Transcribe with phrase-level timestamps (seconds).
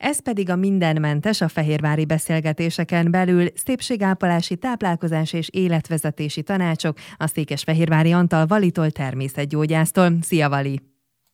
[0.00, 8.12] Ez pedig a mindenmentes a fehérvári beszélgetéseken belül szépségápolási, táplálkozás és életvezetési tanácsok a Székesfehérvári
[8.12, 10.12] Antal Valitól természetgyógyásztól.
[10.22, 10.80] Szia Vali!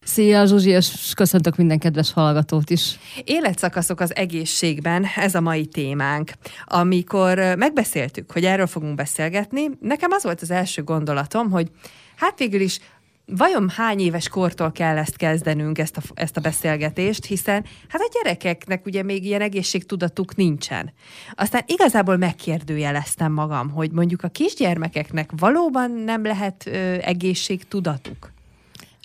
[0.01, 2.99] Szia Zsuzsi, és köszöntök minden kedves hallgatót is.
[3.25, 6.33] Életszakaszok az egészségben, ez a mai témánk.
[6.65, 11.71] Amikor megbeszéltük, hogy erről fogunk beszélgetni, nekem az volt az első gondolatom, hogy
[12.17, 12.79] hát végül is
[13.27, 18.11] vajon hány éves kortól kell ezt kezdenünk, ezt a, ezt a beszélgetést, hiszen hát a
[18.13, 20.93] gyerekeknek ugye még ilyen egészségtudatuk nincsen.
[21.35, 28.33] Aztán igazából megkérdőjeleztem magam, hogy mondjuk a kisgyermekeknek valóban nem lehet ö, egészségtudatuk.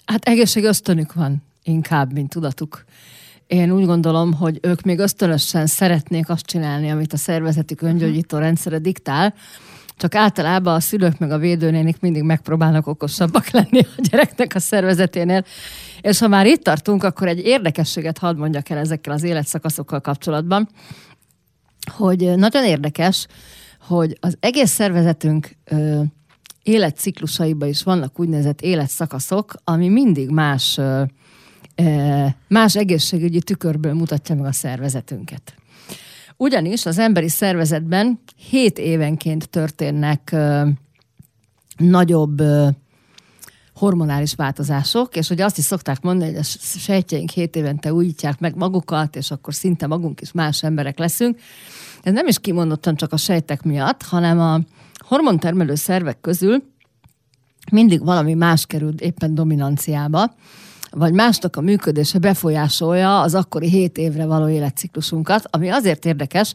[0.06, 2.86] Hát egészség ösztönük van inkább, mint tudatuk.
[3.48, 8.80] Én úgy gondolom, hogy ők még ösztönösen szeretnék azt csinálni, amit a szervezetük öngyógyító rendszere
[8.80, 9.34] diktál,
[10.02, 15.46] csak általában a szülők meg a védőnénik mindig megpróbálnak okosabbak lenni a gyereknek a szervezeténél.
[16.02, 20.70] És ha már itt tartunk, akkor egy érdekességet hadd mondjak el ezekkel az életszakaszokkal kapcsolatban,
[21.92, 23.28] hogy nagyon érdekes,
[23.80, 26.02] hogy az egész szervezetünk ö,
[26.64, 31.04] életciklusaiban is vannak úgynevezett életszakaszok, ami mindig más, ö,
[32.48, 35.61] más egészségügyi tükörből mutatja meg a szervezetünket.
[36.42, 40.68] Ugyanis az emberi szervezetben 7 évenként történnek ö,
[41.78, 42.68] nagyobb ö,
[43.76, 48.56] hormonális változások, és hogy azt is szokták mondani, hogy a sejtjeink 7 évente újítják meg
[48.56, 51.40] magukat, és akkor szinte magunk is más emberek leszünk.
[52.04, 54.60] Ez nem is kimondottan csak a sejtek miatt, hanem a
[55.08, 56.64] hormontermelő szervek közül
[57.72, 60.36] mindig valami más kerül éppen dominanciába,
[60.92, 66.54] vagy másnak a működése befolyásolja az akkori 7 évre való életciklusunkat, ami azért érdekes,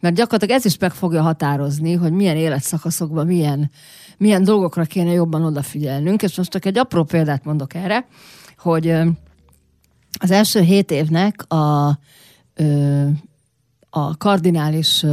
[0.00, 3.70] mert gyakorlatilag ez is meg fogja határozni, hogy milyen életszakaszokban milyen,
[4.16, 8.06] milyen dolgokra kéne jobban odafigyelnünk, és most csak egy apró példát mondok erre,
[8.58, 8.88] hogy
[10.20, 11.86] az első 7 évnek a,
[13.90, 15.04] a kardinális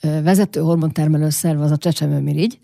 [0.00, 2.58] vezető hormontermelő szerv az a csecsemőmirigy,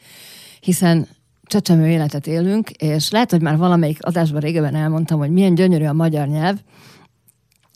[0.61, 1.09] hiszen
[1.47, 5.93] csecsemő életet élünk, és lehet, hogy már valamelyik adásban régebben elmondtam, hogy milyen gyönyörű a
[5.93, 6.59] magyar nyelv,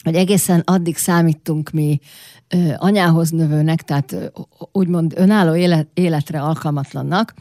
[0.02, 2.00] hogy egészen addig számítunk mi
[2.48, 4.26] ö, anyához növőnek, tehát ö,
[4.72, 7.34] úgymond önálló élet, életre alkalmatlannak,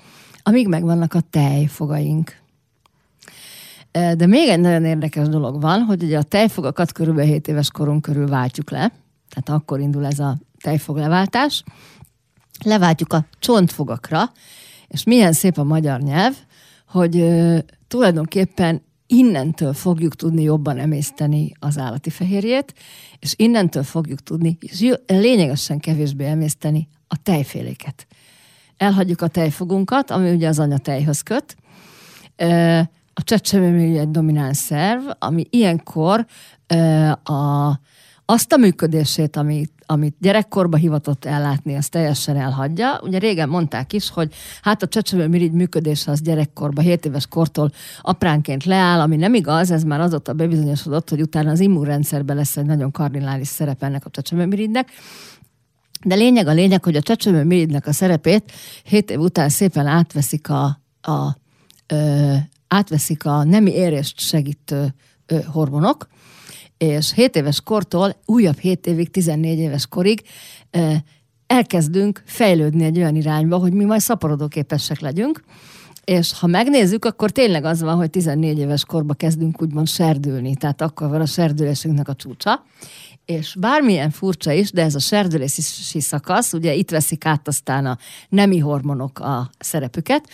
[0.44, 2.44] amíg megvannak a tejfogaink.
[3.91, 8.01] De még egy nagyon érdekes dolog van, hogy ugye a tejfogakat körülbelül 7 éves korunk
[8.01, 8.91] körül váltjuk le,
[9.29, 11.63] tehát akkor indul ez a tejfog leváltás,
[12.63, 14.31] leváltjuk a csontfogakra,
[14.95, 16.35] és milyen szép a magyar nyelv,
[16.88, 17.25] hogy
[17.88, 22.73] tulajdonképpen innentől fogjuk tudni jobban emészteni az állati fehérjét,
[23.19, 24.57] és innentől fogjuk tudni
[25.07, 28.07] lényegesen kevésbé emészteni a tejféléket.
[28.78, 31.55] Elhagyjuk a tejfogunkat, ami ugye az anyatejhöz köt.
[33.13, 36.25] A csecsemő egy domináns szerv, ami ilyenkor
[37.23, 37.67] a,
[38.25, 42.99] azt a működését, amit amit gyerekkorba hivatott ellátni, azt teljesen elhagyja.
[43.03, 47.71] Ugye régen mondták is, hogy hát a csecsemő mirigy működése az gyerekkorba, 7 éves kortól
[48.01, 52.65] apránként leáll, ami nem igaz, ez már azóta bebizonyosodott, hogy utána az immunrendszerben lesz egy
[52.65, 54.91] nagyon kardinális szerep ennek a csecsemő mirigynek.
[56.03, 58.51] De lényeg a lényeg, hogy a csecsemő mirigynek a szerepét
[58.83, 60.63] 7 év után szépen átveszik a,
[61.01, 61.37] a
[61.87, 62.33] ö,
[62.67, 64.93] átveszik a nemi érést segítő
[65.25, 66.07] ö, hormonok,
[66.77, 70.21] és 7 éves kortól újabb 7 évig, 14 éves korig
[71.47, 75.43] elkezdünk fejlődni egy olyan irányba, hogy mi majd szaporodóképesek legyünk,
[76.03, 80.81] és ha megnézzük, akkor tényleg az van, hogy 14 éves korba kezdünk úgymond serdülni, tehát
[80.81, 82.65] akkor van a serdülésünknek a csúcsa,
[83.25, 87.97] és bármilyen furcsa is, de ez a serdülési szakasz, ugye itt veszik át aztán a
[88.29, 90.27] nemi hormonok a szerepüket,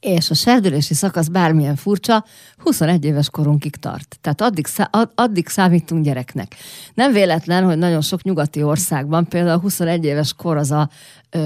[0.00, 2.24] és a serdülési szakasz bármilyen furcsa,
[2.56, 4.18] 21 éves korunkig tart.
[4.20, 4.66] Tehát addig,
[5.14, 6.54] addig számítunk gyereknek.
[6.94, 10.88] Nem véletlen, hogy nagyon sok nyugati országban például 21 éves kor az a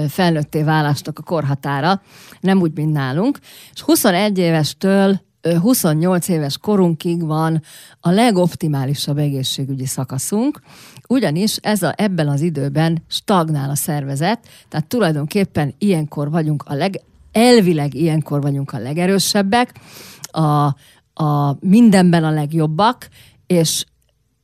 [0.07, 2.01] felnőtté válásnak a korhatára,
[2.39, 3.39] nem úgy, mint nálunk,
[3.73, 5.23] és 21 évestől
[5.61, 7.61] 28 éves korunkig van
[7.99, 10.61] a legoptimálisabb egészségügyi szakaszunk,
[11.07, 14.39] ugyanis ez a, ebben az időben stagnál a szervezet,
[14.69, 17.01] tehát tulajdonképpen ilyenkor vagyunk a leg,
[17.35, 19.79] elvileg ilyenkor vagyunk a legerősebbek,
[20.21, 20.75] a,
[21.23, 23.09] a mindenben a legjobbak,
[23.47, 23.85] és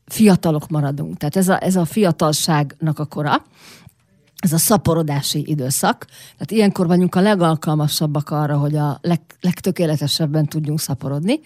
[0.06, 1.18] fiatalok maradunk.
[1.18, 3.44] Tehát ez a, ez a fiatalságnak a kora,
[4.40, 6.06] ez a szaporodási időszak.
[6.34, 11.40] Tehát ilyenkor vagyunk a legalkalmasabbak arra, hogy a leg, legtökéletesebben tudjunk szaporodni.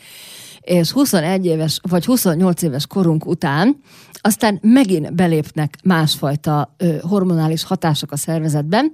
[0.59, 3.81] És 21 éves, vagy 28 éves korunk után
[4.13, 8.91] aztán megint belépnek másfajta ö, hormonális hatások a szervezetben,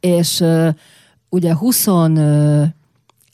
[0.00, 0.68] és ö,
[1.28, 2.74] ugye 21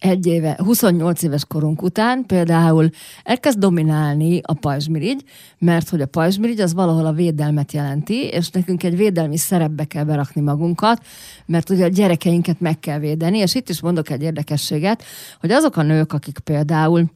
[0.02, 2.90] egy éve, 28 éves korunk után például
[3.22, 5.24] elkezd dominálni a pajzsmirigy,
[5.58, 10.04] mert hogy a pajzsmirigy az valahol a védelmet jelenti, és nekünk egy védelmi szerepbe kell
[10.04, 11.04] berakni magunkat,
[11.46, 15.02] mert ugye a gyerekeinket meg kell védeni, és itt is mondok egy érdekességet,
[15.40, 17.10] hogy azok a nők, akik például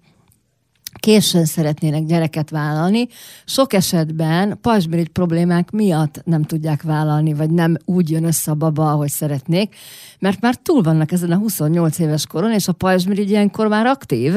[0.97, 3.09] későn szeretnének gyereket vállalni,
[3.45, 8.91] sok esetben pajzsmirigy problémák miatt nem tudják vállalni, vagy nem úgy jön össze a baba,
[8.91, 9.75] ahogy szeretnék,
[10.19, 14.35] mert már túl vannak ezen a 28 éves koron, és a pajzsmirigy ilyenkor már aktív,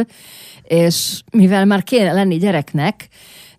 [0.64, 3.08] és mivel már kéne lenni gyereknek,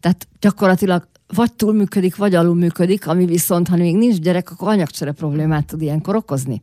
[0.00, 4.68] tehát gyakorlatilag vagy túl működik, vagy alul működik, ami viszont, ha még nincs gyerek, akkor
[4.68, 6.62] anyagcsere problémát tud ilyenkor okozni.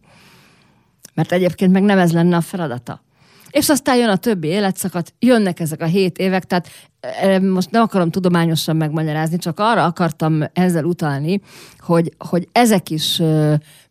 [1.14, 3.06] Mert egyébként meg nem ez lenne a feladata.
[3.50, 6.68] És aztán jön a többi életszakat, jönnek ezek a hét évek, tehát
[7.00, 11.42] e, most nem akarom tudományosan megmagyarázni, csak arra akartam ezzel utalni,
[11.78, 13.22] hogy, hogy ezek is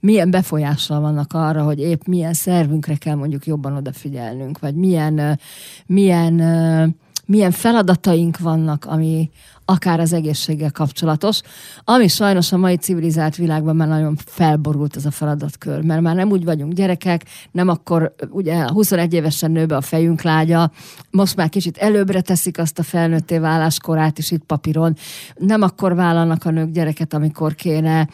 [0.00, 5.40] milyen befolyással vannak arra, hogy épp milyen szervünkre kell mondjuk jobban odafigyelnünk, vagy milyen,
[5.86, 6.34] milyen,
[7.26, 9.30] milyen feladataink vannak, ami,
[9.68, 11.40] akár az egészséggel kapcsolatos,
[11.84, 16.30] ami sajnos a mai civilizált világban már nagyon felborult ez a feladatkör, mert már nem
[16.30, 20.70] úgy vagyunk gyerekek, nem akkor ugye 21 évesen nő be a fejünk lágya,
[21.10, 24.96] most már kicsit előbbre teszik azt a felnőtté váláskorát is itt papíron,
[25.34, 28.08] nem akkor vállalnak a nők gyereket, amikor kéne,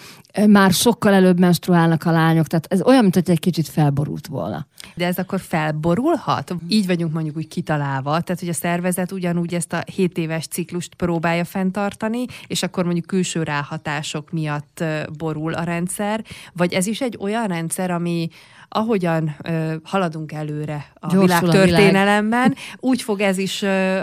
[0.46, 4.66] már sokkal előbb menstruálnak a lányok, tehát ez olyan, mint hogy egy kicsit felborult volna.
[4.94, 6.54] De ez akkor felborulhat?
[6.68, 10.94] Így vagyunk mondjuk úgy kitalálva, tehát hogy a szervezet ugyanúgy ezt a 7 éves ciklust
[10.94, 14.84] próbálja fenntartani, és akkor mondjuk külső ráhatások miatt
[15.18, 18.28] borul a rendszer, vagy ez is egy olyan rendszer, ami
[18.68, 22.58] ahogyan ö, haladunk előre a Gyorsul világ történelemben, világ.
[22.80, 24.02] úgy fog ez is ö,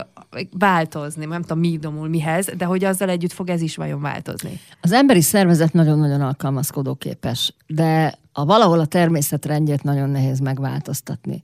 [0.51, 1.25] változni.
[1.25, 4.59] Nem tudom, mi domul mihez, de hogy azzal együtt fog ez is vajon változni.
[4.81, 11.43] Az emberi szervezet nagyon-nagyon alkalmazkodó képes, de a valahol a természet rendjét nagyon nehéz megváltoztatni.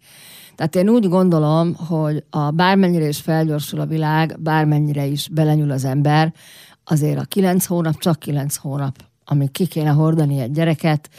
[0.55, 5.85] Tehát én úgy gondolom, hogy a bármennyire is felgyorsul a világ, bármennyire is belenyúl az
[5.85, 6.33] ember,
[6.83, 11.09] azért a kilenc hónap csak kilenc hónap, amíg ki kéne hordani egy gyereket,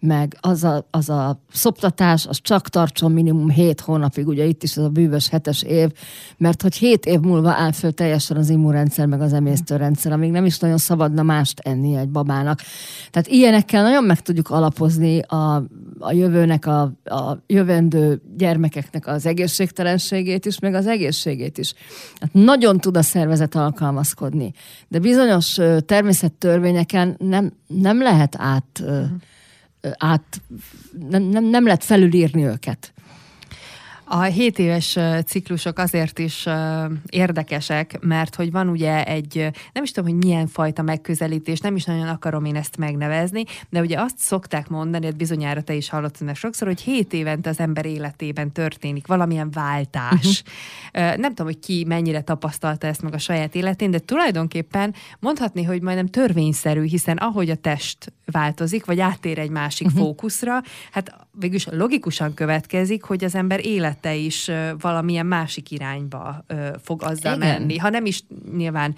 [0.00, 4.76] meg az a, az a szoptatás, az csak tartson minimum 7 hónapig, ugye itt is
[4.76, 5.92] ez a bűvös hetes év,
[6.36, 10.44] mert hogy 7 év múlva áll föl teljesen az immunrendszer, meg az emésztőrendszer, amíg nem
[10.44, 12.60] is nagyon szabadna mást enni egy babának.
[13.10, 15.54] Tehát ilyenekkel nagyon meg tudjuk alapozni a,
[15.98, 21.74] a jövőnek, a, a jövendő gyermekeknek az egészségtelenségét is, meg az egészségét is.
[22.20, 24.52] Hát nagyon tud a szervezet alkalmazkodni,
[24.88, 29.08] de bizonyos természettörvényeken nem, nem lehet át uh-huh
[29.98, 30.40] át,
[31.08, 32.92] nem, nem, nem lehet felülírni őket.
[34.08, 36.46] A 7 éves ciklusok azért is
[37.06, 41.84] érdekesek, mert hogy van ugye egy, nem is tudom, hogy milyen fajta megközelítés, nem is
[41.84, 46.26] nagyon akarom én ezt megnevezni, de ugye azt szokták mondani, hogy bizonyára te is hallottad
[46.26, 50.42] meg sokszor, hogy 7 évente az ember életében történik valamilyen váltás.
[50.94, 51.16] Uh-huh.
[51.16, 55.82] Nem tudom, hogy ki mennyire tapasztalta ezt meg a saját életén, de tulajdonképpen mondhatni, hogy
[55.82, 60.02] majdnem törvényszerű, hiszen ahogy a test változik, vagy áttér egy másik uh-huh.
[60.02, 60.62] fókuszra,
[60.92, 64.50] hát végülis logikusan következik, hogy az ember élete is
[64.80, 66.44] valamilyen másik irányba
[66.82, 67.38] fog azzal Igen.
[67.38, 67.76] menni.
[67.76, 68.22] Ha nem is
[68.56, 68.94] nyilván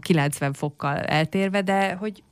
[0.00, 2.22] 90 fokkal eltérve, de hogy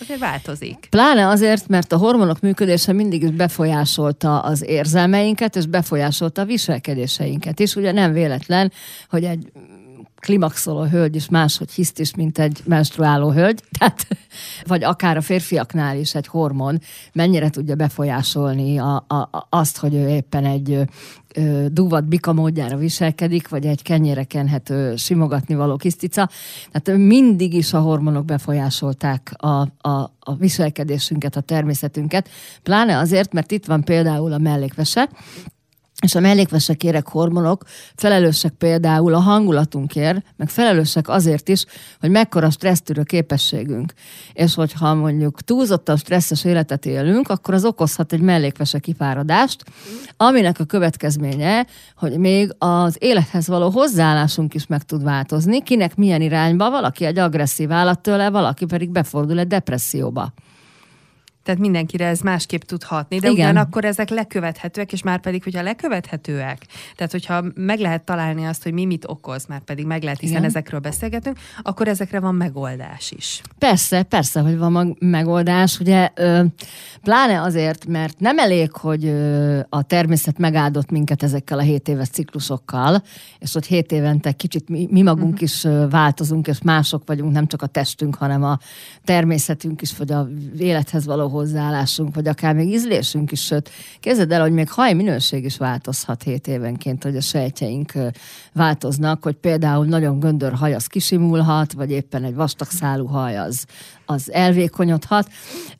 [0.00, 0.86] Azért változik.
[0.90, 7.60] Pláne azért, mert a hormonok működése mindig is befolyásolta az érzelmeinket, és befolyásolta a viselkedéseinket
[7.60, 7.76] is.
[7.76, 8.72] Ugye nem véletlen,
[9.08, 9.52] hogy egy
[10.22, 14.06] klimaxoló hölgy is máshogy hiszt is, mint egy menstruáló hölgy, tehát,
[14.66, 16.80] vagy akár a férfiaknál is egy hormon
[17.12, 20.86] mennyire tudja befolyásolni a, a, azt, hogy ő éppen egy
[21.34, 26.28] ö, duvat bika módjára viselkedik, vagy egy kenyére kenhető simogatni való kisztica.
[26.70, 32.28] Tehát mindig is a hormonok befolyásolták a, a, a viselkedésünket, a természetünket,
[32.62, 35.08] pláne azért, mert itt van például a mellékvese,
[36.02, 41.64] és a mellékvesekérek hormonok felelősek például a hangulatunkért, meg felelősek azért is,
[42.00, 43.92] hogy mekkora stressztűrő képességünk.
[44.32, 49.64] És hogyha mondjuk túlzottan stresszes életet élünk, akkor az okozhat egy mellékvese kifáradást,
[50.16, 51.66] aminek a következménye,
[51.96, 57.18] hogy még az élethez való hozzáállásunk is meg tud változni, kinek milyen irányba, valaki egy
[57.18, 60.32] agresszív állattől, valaki pedig befordul egy depresszióba.
[61.42, 63.50] Tehát mindenkire ez másképp tud hatni, de Igen.
[63.50, 68.72] ugyanakkor ezek lekövethetőek, és már pedig, hogyha lekövethetőek, tehát hogyha meg lehet találni azt, hogy
[68.72, 70.48] mi mit okoz, már pedig meg lehet, hiszen Igen.
[70.48, 73.40] ezekről beszélgetünk, akkor ezekre van megoldás is.
[73.58, 76.08] Persze, persze, hogy van megoldás, ugye
[77.02, 79.08] pláne azért, mert nem elég, hogy
[79.68, 83.02] a természet megáldott minket ezekkel a 7 éves ciklusokkal,
[83.38, 85.42] és hogy 7 évente kicsit mi, mi magunk uh-huh.
[85.42, 88.58] is változunk, és mások vagyunk, nem csak a testünk, hanem a
[89.04, 93.70] természetünk is, vagy a élethez való hozzáállásunk, vagy akár még ízlésünk is, sőt,
[94.00, 97.92] képzeld el, hogy még haj minőség is változhat hét évenként, hogy a sejtjeink
[98.52, 103.64] változnak, hogy például nagyon göndör haj az kisimulhat, vagy éppen egy vastag szálú haj az,
[104.06, 105.28] az elvékonyodhat.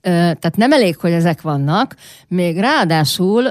[0.00, 1.97] Tehát nem elég, hogy ezek vannak,
[2.28, 3.50] még ráadásul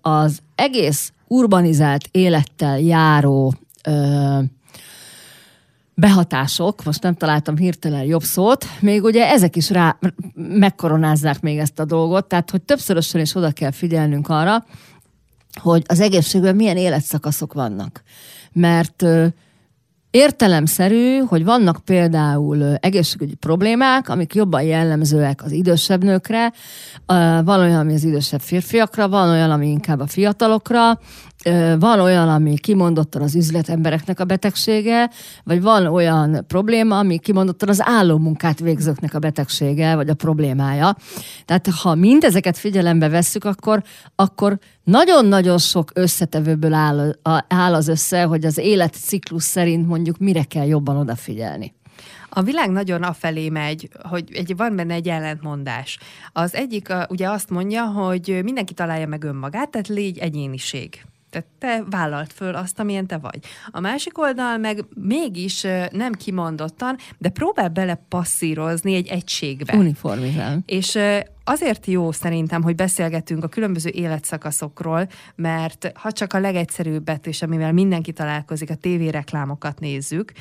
[0.00, 3.54] az egész urbanizált élettel járó
[6.00, 9.98] behatások, most nem találtam hirtelen jobb szót, még ugye ezek is rá
[10.34, 14.64] megkoronázzák még ezt a dolgot, tehát hogy többszörösen is oda kell figyelnünk arra,
[15.60, 18.02] hogy az egészségben milyen életszakaszok vannak.
[18.52, 19.04] Mert
[20.10, 26.52] Értelemszerű, hogy vannak például egészségügyi problémák, amik jobban jellemzőek az idősebb nőkre,
[27.44, 30.98] van olyan, ami az idősebb férfiakra, van olyan, ami inkább a fiatalokra,
[31.78, 35.10] van olyan, ami kimondottan az üzletembereknek a betegsége,
[35.44, 40.96] vagy van olyan probléma, ami kimondottan az álló munkát végzőknek a betegsége, vagy a problémája.
[41.44, 43.82] Tehát ha mindezeket figyelembe vesszük, akkor,
[44.14, 47.18] akkor nagyon-nagyon sok összetevőből áll,
[47.48, 51.74] áll az össze, hogy az életciklus szerint mondjuk mire kell jobban odafigyelni.
[52.28, 55.98] A világ nagyon afelé megy, hogy egy, van benne egy ellentmondás.
[56.32, 61.04] Az egyik ugye azt mondja, hogy mindenki találja meg önmagát, tehát légy egyéniség.
[61.30, 63.38] Tehát te vállalt föl azt, amilyen te vagy.
[63.70, 69.76] A másik oldal meg mégis nem kimondottan, de próbál bele passzírozni egy egységbe.
[69.76, 70.58] Uniformizál.
[70.66, 70.98] És
[71.50, 77.72] azért jó szerintem, hogy beszélgetünk a különböző életszakaszokról, mert ha csak a legegyszerűbbet, és amivel
[77.72, 80.32] mindenki találkozik, a tévéreklámokat nézzük,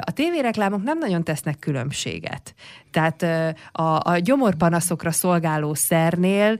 [0.00, 2.54] a tévéreklámok nem nagyon tesznek különbséget.
[2.92, 3.22] Tehát
[3.72, 6.56] a, a gyomorpanaszokra szolgáló szernél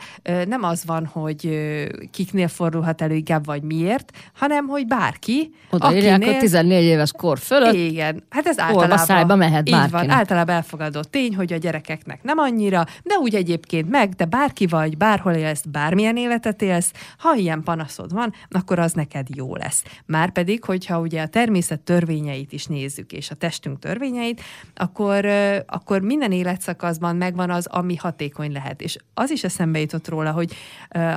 [0.47, 1.71] nem az van, hogy
[2.11, 5.55] kiknél fordulhat elő inkább, vagy miért, hanem hogy bárki.
[5.71, 6.37] Odaírják akinél...
[6.37, 7.75] a 14 éves kor fölött.
[7.75, 8.99] Igen, hát ez általában...
[8.99, 13.51] szájba mehet Így van, általában elfogadott tény, hogy a gyerekeknek nem annyira, de úgy egyébként
[13.63, 18.79] egyébként meg, de bárki vagy, bárhol élsz, bármilyen életet élsz, ha ilyen panaszod van, akkor
[18.79, 19.85] az neked jó lesz.
[20.07, 24.41] Márpedig, hogyha ugye a természet törvényeit is nézzük, és a testünk törvényeit,
[24.75, 25.27] akkor,
[25.67, 28.83] akkor minden életszakaszban megvan az, ami hatékony lehet.
[28.83, 30.55] És az is eszembe jutott róla, hogy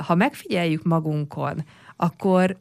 [0.06, 1.64] ha megfigyeljük magunkon,
[1.96, 2.56] akkor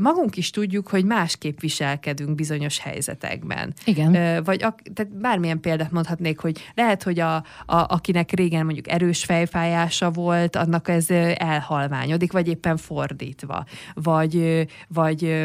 [0.00, 3.74] magunk is tudjuk, hogy másképp viselkedünk bizonyos helyzetekben.
[3.84, 4.42] Igen.
[4.44, 9.24] Vagy ak, tehát bármilyen példát mondhatnék, hogy lehet, hogy a, a, akinek régen mondjuk erős
[9.24, 13.64] fejfájása volt, annak ez elhalványodik, vagy éppen fordítva.
[13.94, 15.44] Vagy, vagy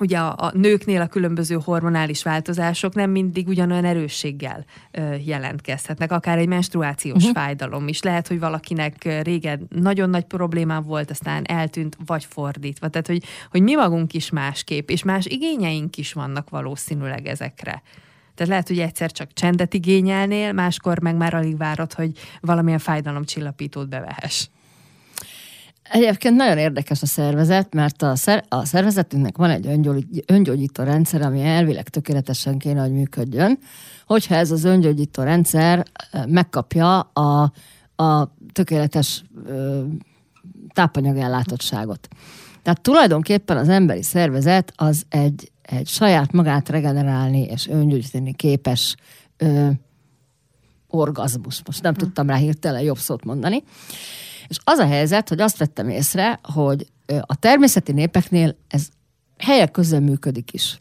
[0.00, 6.38] ugye a, a nőknél a különböző hormonális változások nem mindig ugyanolyan erősséggel ö, jelentkezhetnek, akár
[6.38, 7.32] egy menstruációs uh-huh.
[7.32, 8.02] fájdalom is.
[8.02, 12.88] Lehet, hogy valakinek régen nagyon nagy problémám volt, aztán eltűnt, vagy fordítva.
[12.88, 17.82] Tehát, hogy, hogy mi magunk is másképp, és más igényeink is vannak valószínűleg ezekre.
[18.34, 22.10] Tehát lehet, hogy egyszer csak csendet igényelnél, máskor meg már alig várod, hogy
[22.40, 24.48] valamilyen fájdalomcsillapítót bevehess.
[25.90, 29.66] Egyébként nagyon érdekes a szervezet, mert a, szer- a szervezetünknek van egy
[30.26, 33.58] öngyógyító rendszer, ami elvileg tökéletesen kéne, hogy működjön.
[34.06, 35.86] Hogyha ez az öngyógyító rendszer
[36.28, 37.52] megkapja a,
[37.96, 39.82] a tökéletes ö,
[40.72, 42.08] tápanyagellátottságot.
[42.62, 48.94] Tehát tulajdonképpen az emberi szervezet az egy, egy saját magát regenerálni és öngyógyítani képes
[49.36, 49.68] ö,
[50.88, 51.62] orgazmus.
[51.66, 51.98] Most nem hm.
[51.98, 53.62] tudtam rá hirtelen jobb szót mondani.
[54.48, 56.86] És az a helyzet, hogy azt vettem észre, hogy
[57.20, 58.88] a természeti népeknél ez
[59.38, 60.76] helyek közben működik is.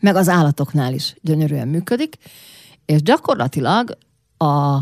[0.00, 2.16] Meg az állatoknál is gyönyörűen működik,
[2.84, 3.98] és gyakorlatilag
[4.36, 4.78] a,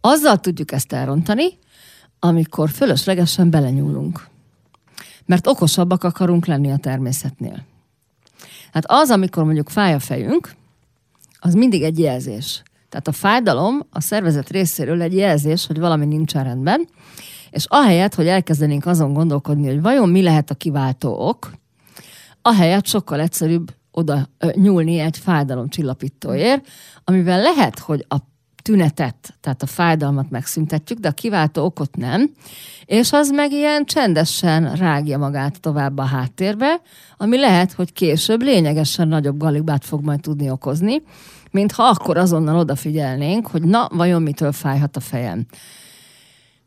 [0.00, 1.58] azzal tudjuk ezt elrontani,
[2.18, 4.28] amikor fölöslegesen belenyúlunk.
[5.26, 7.64] Mert okosabbak akarunk lenni a természetnél.
[8.72, 10.54] Hát az, amikor mondjuk fáj a fejünk,
[11.38, 12.62] az mindig egy jelzés.
[12.92, 16.88] Tehát a fájdalom a szervezet részéről egy jelzés, hogy valami nincs rendben,
[17.50, 21.50] és ahelyett, hogy elkezdenénk azon gondolkodni, hogy vajon mi lehet a kiváltó ok,
[22.42, 26.66] ahelyett sokkal egyszerűbb oda nyúlni egy fájdalomcsillapítóért,
[27.04, 28.16] amivel lehet, hogy a
[28.62, 32.30] tünetet, tehát a fájdalmat megszüntetjük, de a kiváltó okot nem,
[32.84, 36.80] és az meg ilyen csendesen rágja magát tovább a háttérbe,
[37.16, 41.02] ami lehet, hogy később lényegesen nagyobb galibát fog majd tudni okozni,
[41.52, 45.46] mint ha akkor azonnal odafigyelnénk, hogy na, vajon mitől fájhat a fejem.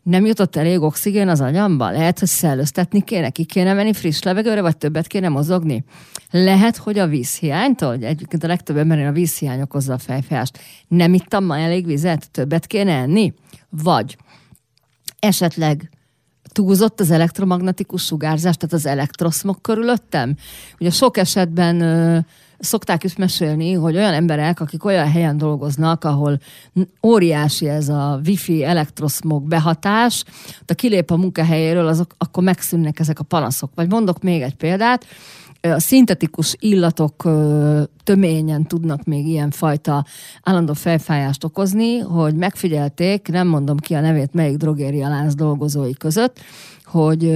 [0.04, 1.92] Nem jutott elég oxigén az agyamba?
[1.92, 5.84] Lehet, hogy szellőztetni kéne, ki kéne menni friss levegőre, vagy többet kéne mozogni?
[6.32, 10.60] Lehet, hogy a vízhiánytól, hogy egyébként a legtöbb emberén a vízhiány okozza a fejfájást.
[10.88, 13.34] Nem ittam ma elég vizet, többet kéne enni?
[13.70, 14.18] Vagy
[15.20, 15.90] esetleg
[16.52, 20.36] túlzott az elektromagnetikus sugárzás, tehát az elektroszmok körülöttem?
[20.80, 21.76] Ugye sok esetben
[22.66, 26.40] szokták is mesélni, hogy olyan emberek, akik olyan helyen dolgoznak, ahol
[27.04, 30.24] óriási ez a wifi elektroszmog behatás,
[30.66, 33.72] de kilép a munkahelyéről, azok, akkor megszűnnek ezek a panaszok.
[33.76, 35.06] Vagy mondok még egy példát,
[35.62, 37.24] a szintetikus illatok
[38.04, 40.06] töményen tudnak még ilyen fajta
[40.44, 46.40] állandó fejfájást okozni, hogy megfigyelték, nem mondom ki a nevét melyik drogéria lánc dolgozói között,
[46.86, 47.32] hogy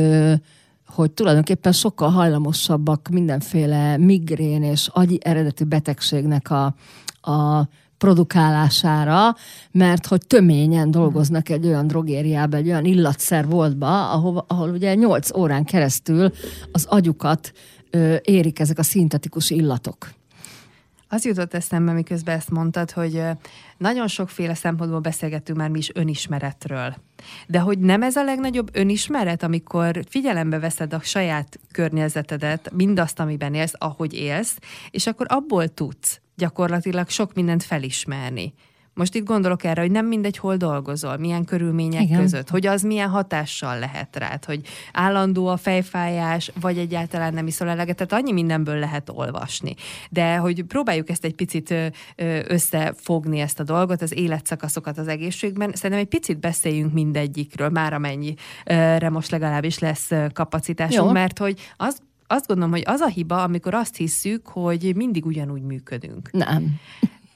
[0.90, 6.66] hogy tulajdonképpen sokkal hajlamosabbak mindenféle migrén és agyi eredetű betegségnek a,
[7.32, 7.68] a
[7.98, 9.36] produkálására,
[9.72, 15.38] mert hogy töményen dolgoznak egy olyan drogériába, egy olyan illatszer voltba, ahol, ahol ugye 8
[15.38, 16.32] órán keresztül
[16.72, 17.52] az agyukat
[17.90, 20.19] ö, érik ezek a szintetikus illatok.
[21.12, 23.22] Az jutott eszembe, miközben ezt mondtad, hogy
[23.78, 26.96] nagyon sokféle szempontból beszélgettünk már mi is önismeretről.
[27.48, 33.54] De hogy nem ez a legnagyobb önismeret, amikor figyelembe veszed a saját környezetedet, mindazt, amiben
[33.54, 34.58] élsz, ahogy élsz,
[34.92, 38.54] és akkor abból tudsz gyakorlatilag sok mindent felismerni.
[39.00, 42.20] Most itt gondolok erre, hogy nem mindegy, hol dolgozol, milyen körülmények Igen.
[42.20, 44.62] között, hogy az milyen hatással lehet rád, hogy
[44.94, 49.76] állandó a fejfájás, vagy egyáltalán nem iszol eleget, tehát annyi mindenből lehet olvasni.
[50.10, 51.74] De hogy próbáljuk ezt egy picit
[52.48, 59.10] összefogni ezt a dolgot, az életszakaszokat az egészségben, szerintem egy picit beszéljünk mindegyikről, már amennyire
[59.10, 61.12] most legalábbis lesz kapacitásunk, Jó.
[61.12, 61.98] mert hogy az
[62.32, 66.32] azt gondolom, hogy az a hiba, amikor azt hisszük, hogy mindig ugyanúgy működünk.
[66.32, 66.80] Nem.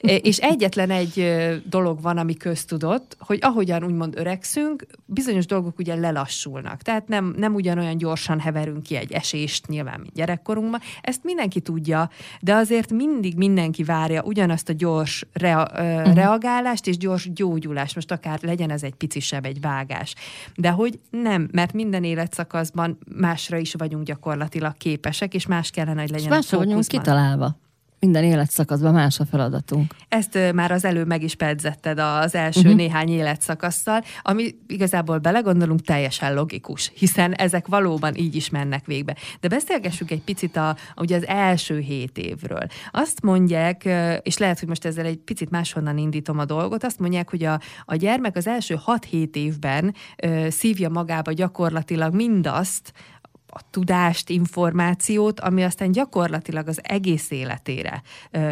[0.04, 1.34] És egyetlen egy
[1.68, 6.82] dolog van, ami köztudott, hogy ahogyan úgymond öregszünk, bizonyos dolgok ugye lelassulnak.
[6.82, 10.80] Tehát nem, nem ugyanolyan gyorsan heverünk ki egy esést, nyilván, mint gyerekkorunkban.
[11.00, 16.14] Ezt mindenki tudja, de azért mindig mindenki várja ugyanazt a gyors rea- uh-huh.
[16.14, 17.94] reagálást és gyors gyógyulást.
[17.94, 20.14] Most akár legyen ez egy picisebb, egy vágás.
[20.54, 26.10] De hogy nem, mert minden életszakaszban másra is vagyunk gyakorlatilag képesek, és más kellene, hogy
[26.10, 27.62] legyen és másra vagyunk kitalálva
[28.04, 29.94] minden életszakaszban más a feladatunk.
[30.08, 32.74] Ezt már az előbb meg is pedzetted az első uh-huh.
[32.74, 39.16] néhány életszakasszal, ami igazából belegondolunk teljesen logikus, hiszen ezek valóban így is mennek végbe.
[39.40, 42.66] De beszélgessünk egy picit a, ugye az első hét évről.
[42.90, 43.88] Azt mondják,
[44.22, 47.60] és lehet, hogy most ezzel egy picit máshonnan indítom a dolgot, azt mondják, hogy a,
[47.84, 49.94] a gyermek az első 6-7 évben
[50.48, 52.92] szívja magába gyakorlatilag mindazt,
[53.54, 58.02] a tudást, információt, ami aztán gyakorlatilag az egész életére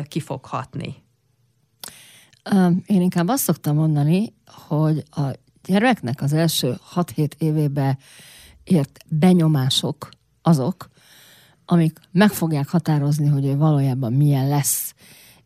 [0.08, 1.02] ki fog hatni?
[2.86, 5.22] Én inkább azt szoktam mondani, hogy a
[5.64, 7.98] gyermeknek az első 6-7 évébe
[8.64, 10.08] ért benyomások
[10.42, 10.90] azok,
[11.64, 14.94] amik meg fogják határozni, hogy ő valójában milyen lesz.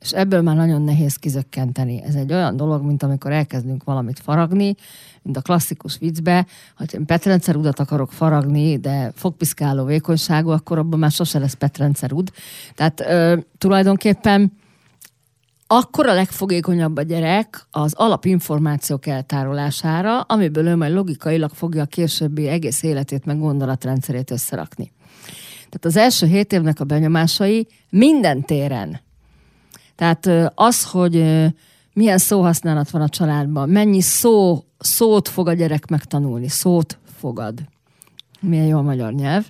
[0.00, 2.02] És ebből már nagyon nehéz kizökkenteni.
[2.02, 4.74] Ez egy olyan dolog, mint amikor elkezdünk valamit faragni,
[5.22, 11.10] mint a klasszikus viccbe, hogy én petrencerudat akarok faragni, de fogpiszkáló vékonyságú, akkor abban már
[11.10, 12.30] sose lesz petrencerud.
[12.74, 14.52] Tehát ö, tulajdonképpen
[15.66, 22.48] akkor a legfogékonyabb a gyerek az alapinformációk eltárolására, amiből ő majd logikailag fogja a későbbi
[22.48, 24.92] egész életét meg gondolatrendszerét összerakni.
[25.54, 29.00] Tehát az első hét évnek a benyomásai minden téren.
[29.96, 31.14] Tehát az, hogy
[31.92, 37.60] milyen szóhasználat van a családban, mennyi szó, szót fog a gyerek megtanulni, szót fogad.
[38.40, 39.44] Milyen jó a magyar nyelv.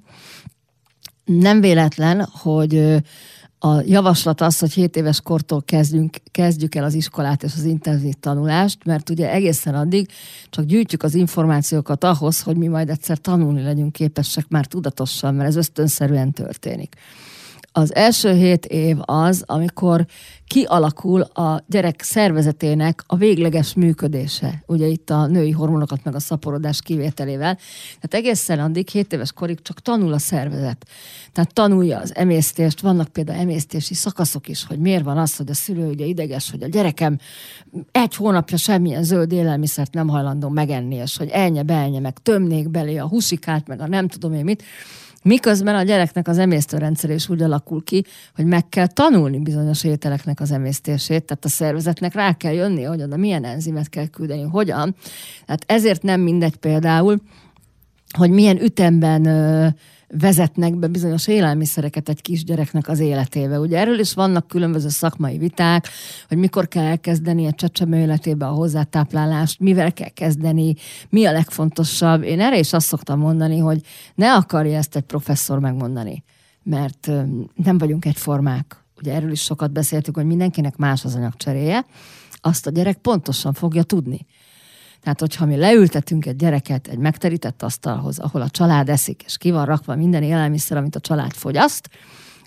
[1.24, 3.02] Nem véletlen, hogy
[3.58, 8.14] a javaslat az, hogy 7 éves kortól kezdjünk, kezdjük el az iskolát és az intenzív
[8.20, 10.08] tanulást, mert ugye egészen addig
[10.50, 15.48] csak gyűjtjük az információkat ahhoz, hogy mi majd egyszer tanulni legyünk képesek már tudatosan, mert
[15.48, 16.96] ez ösztönszerűen történik
[17.76, 20.06] az első hét év az, amikor
[20.46, 24.62] kialakul a gyerek szervezetének a végleges működése.
[24.66, 27.54] Ugye itt a női hormonokat meg a szaporodás kivételével.
[28.00, 30.86] Tehát egészen addig, 7 éves korig csak tanul a szervezet.
[31.32, 35.54] Tehát tanulja az emésztést, vannak például emésztési szakaszok is, hogy miért van az, hogy a
[35.54, 37.18] szülő ugye ideges, hogy a gyerekem
[37.90, 42.96] egy hónapja semmilyen zöld élelmiszert nem hajlandó megenni, és hogy elnye, belnye, meg tömnék belé
[42.96, 44.62] a husikát, meg a nem tudom én mit
[45.26, 50.40] Miközben a gyereknek az emésztőrendszer is úgy alakul ki, hogy meg kell tanulni bizonyos ételeknek
[50.40, 54.94] az emésztését, tehát a szervezetnek rá kell jönni, hogy oda milyen enzimet kell küldeni, hogyan.
[55.44, 57.20] Tehát ezért nem mindegy például,
[58.18, 59.22] hogy milyen ütemben
[60.08, 63.60] vezetnek be bizonyos élelmiszereket egy kisgyereknek az életébe.
[63.60, 65.88] Ugye erről is vannak különböző szakmai viták,
[66.28, 70.74] hogy mikor kell elkezdeni a csecsemő életébe a hozzátáplálást, mivel kell kezdeni,
[71.08, 72.22] mi a legfontosabb.
[72.22, 73.80] Én erre is azt szoktam mondani, hogy
[74.14, 76.24] ne akarja ezt egy professzor megmondani,
[76.62, 77.10] mert
[77.54, 78.84] nem vagyunk egyformák.
[78.96, 81.86] Ugye erről is sokat beszéltük, hogy mindenkinek más az anyagcseréje,
[82.40, 84.26] azt a gyerek pontosan fogja tudni.
[85.06, 89.50] Tehát, hogyha mi leültetünk egy gyereket egy megterített asztalhoz, ahol a család eszik, és ki
[89.50, 91.88] van rakva minden élelmiszer, amit a család fogyaszt,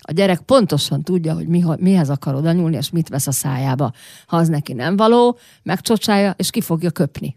[0.00, 3.92] A gyerek pontosan tudja, hogy mi, mihez akar oda nyúlni, és mit vesz a szájába.
[4.26, 7.36] Ha az neki nem való, megcsocsálja, és ki fogja köpni.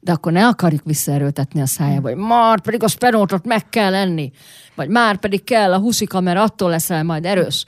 [0.00, 4.30] De akkor ne akarjuk visszaerőltetni a szájába, hogy már pedig a spenótot meg kell enni,
[4.74, 7.66] vagy már pedig kell a húsika, mert attól leszel majd erős.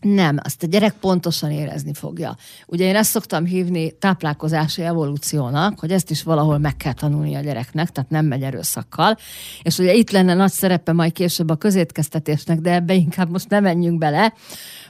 [0.00, 2.36] Nem, azt a gyerek pontosan érezni fogja.
[2.66, 7.40] Ugye én ezt szoktam hívni táplálkozási evolúciónak, hogy ezt is valahol meg kell tanulni a
[7.40, 9.16] gyereknek, tehát nem megy erőszakkal.
[9.62, 13.62] És ugye itt lenne nagy szerepe majd később a közétkeztetésnek, de ebbe inkább most nem
[13.62, 14.34] menjünk bele,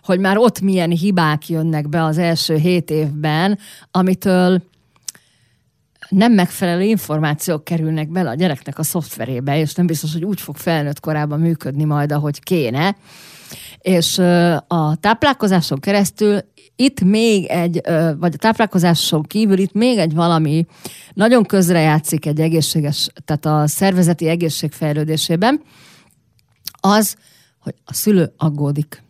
[0.05, 3.59] hogy már ott milyen hibák jönnek be az első hét évben,
[3.90, 4.62] amitől
[6.09, 10.57] nem megfelelő információk kerülnek bele a gyereknek a szoftverébe, és nem biztos, hogy úgy fog
[10.57, 12.96] felnőtt korában működni majd, ahogy kéne.
[13.79, 14.19] És
[14.67, 16.39] a táplálkozáson keresztül
[16.77, 17.81] itt még egy,
[18.19, 20.67] vagy a táplálkozáson kívül itt még egy valami
[21.15, 25.63] nagyon közrejátszik egy egészséges, tehát a szervezeti egészség fejlődésében,
[26.81, 27.17] az,
[27.59, 29.03] hogy a szülő aggódik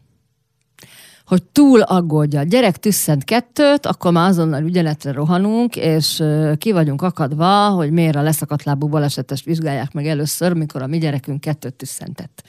[1.31, 2.41] hogy túl aggódja.
[2.41, 6.23] A gyerek tüsszent kettőt, akkor már azonnal ügyeletre rohanunk, és
[6.59, 10.99] ki vagyunk akadva, hogy miért a leszakadt lábú balesetes vizsgálják meg először, mikor a mi
[10.99, 12.43] gyerekünk kettőt tüsszentett.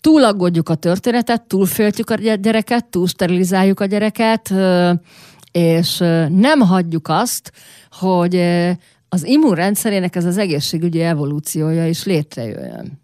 [0.00, 4.54] Túl aggódjuk a történetet, túl féltjük a gyereket, túl sterilizáljuk a gyereket,
[5.52, 7.52] és nem hagyjuk azt,
[7.90, 8.36] hogy
[9.08, 13.00] az immunrendszerének ez az egészségügyi evolúciója is létrejöjjön.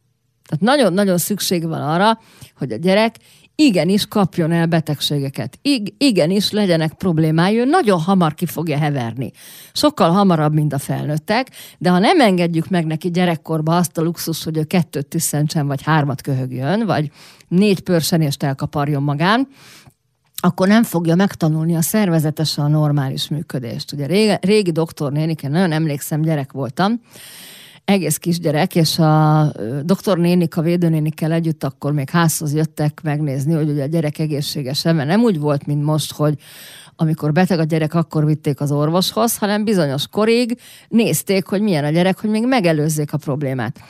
[0.49, 2.21] Tehát nagyon-nagyon szükség van arra,
[2.57, 3.17] hogy a gyerek
[3.57, 5.59] igenis kapjon el betegségeket.
[5.63, 9.31] I- igenis legyenek problémái, ő nagyon hamar ki fogja heverni.
[9.73, 14.45] Sokkal hamarabb, mint a felnőttek, de ha nem engedjük meg neki gyerekkorba azt a luxus,
[14.45, 17.11] hogy ő kettőt tüsszentsen, vagy hármat köhögjön, vagy
[17.49, 19.49] négy pörsenést elkaparjon magán,
[20.37, 23.93] akkor nem fogja megtanulni a szervezetesen a normális működést.
[23.93, 27.01] Ugye régi, régi doktornénik, én nagyon emlékszem, gyerek voltam,
[27.85, 33.69] egész kisgyerek, és a doktor nénik, a védőnénikkel együtt akkor még házhoz jöttek megnézni, hogy
[33.69, 36.35] ugye a gyerek egészséges mert nem úgy volt, mint most, hogy
[36.97, 41.91] amikor beteg a gyerek, akkor vitték az orvoshoz, hanem bizonyos korig nézték, hogy milyen a
[41.91, 43.81] gyerek, hogy még megelőzzék a problémát.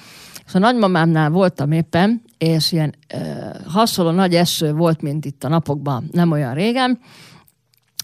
[0.47, 3.19] És a nagymamámnál voltam éppen, és ilyen ö,
[3.67, 6.99] hasonló nagy eső volt, mint itt a napokban, nem olyan régen,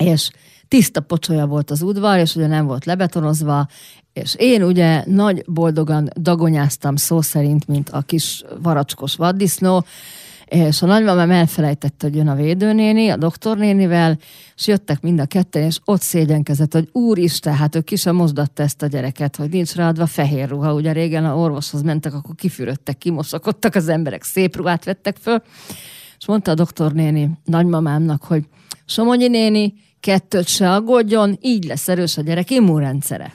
[0.04, 0.30] és
[0.68, 3.66] tiszta pocsolya volt az udvar, és ugye nem volt lebetonozva,
[4.12, 9.84] és én ugye nagy boldogan dagonyáztam szó szerint, mint a kis varacskos vaddisznó,
[10.44, 14.18] és a nagymamám elfelejtette, hogy jön a védőnéni, a doktornénivel,
[14.56, 18.62] és jöttek mind a ketten, és ott szégyenkezett, hogy úristen, hát ő ki sem mozdatta
[18.62, 20.74] ezt a gyereket, hogy nincs ráadva fehér ruha.
[20.74, 25.42] Ugye régen a orvoshoz mentek, akkor kifürödtek, kimosakodtak az emberek, szép ruhát vettek föl.
[26.18, 28.44] És mondta a doktornéni nagymamámnak, hogy
[28.84, 33.32] Somonyi néni, kettőt se aggódjon, így lesz erős a gyerek immunrendszere.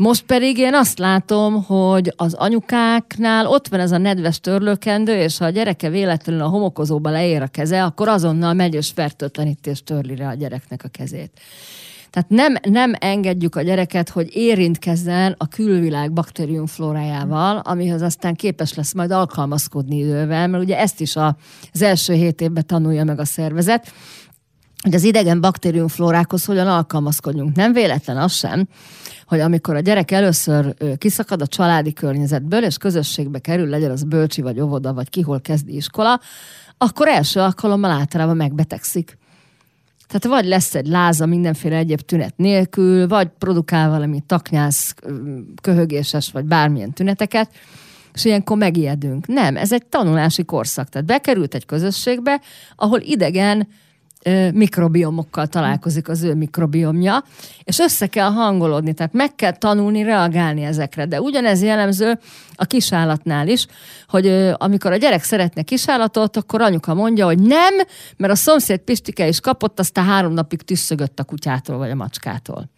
[0.00, 5.38] Most pedig én azt látom, hogy az anyukáknál ott van ez a nedves törlőkendő, és
[5.38, 10.16] ha a gyereke véletlenül a homokozóba leér a keze, akkor azonnal megy és fertőtlenítés törli
[10.16, 11.30] rá a gyereknek a kezét.
[12.10, 18.92] Tehát nem, nem engedjük a gyereket, hogy érintkezzen a külvilág baktériumflórájával, amihez aztán képes lesz
[18.92, 23.92] majd alkalmazkodni idővel, mert ugye ezt is az első hét évben tanulja meg a szervezet
[24.82, 27.56] hogy az idegen baktériumflórákhoz hogyan alkalmazkodjunk.
[27.56, 28.68] Nem véletlen az sem,
[29.26, 34.42] hogy amikor a gyerek először kiszakad a családi környezetből, és közösségbe kerül, legyen az bölcsi,
[34.42, 36.20] vagy óvoda, vagy kihol kezdi iskola,
[36.78, 39.18] akkor első alkalommal általában megbetegszik.
[40.08, 44.94] Tehát vagy lesz egy láza mindenféle egyéb tünet nélkül, vagy produkál valami taknyász,
[45.62, 47.50] köhögéses, vagy bármilyen tüneteket,
[48.14, 49.26] és ilyenkor megijedünk.
[49.26, 50.88] Nem, ez egy tanulási korszak.
[50.88, 52.40] Tehát bekerült egy közösségbe,
[52.76, 53.68] ahol idegen
[54.52, 57.24] mikrobiomokkal találkozik az ő mikrobiomja,
[57.64, 61.06] és össze kell hangolódni, tehát meg kell tanulni, reagálni ezekre.
[61.06, 62.18] De ugyanez jellemző
[62.54, 63.66] a kisállatnál is,
[64.08, 67.74] hogy amikor a gyerek szeretne kisállatot, akkor anyuka mondja, hogy nem,
[68.16, 72.70] mert a szomszéd Pistike is kapott, aztán három napig tüsszögött a kutyától vagy a macskától.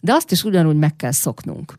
[0.00, 1.74] De azt is ugyanúgy meg kell szoknunk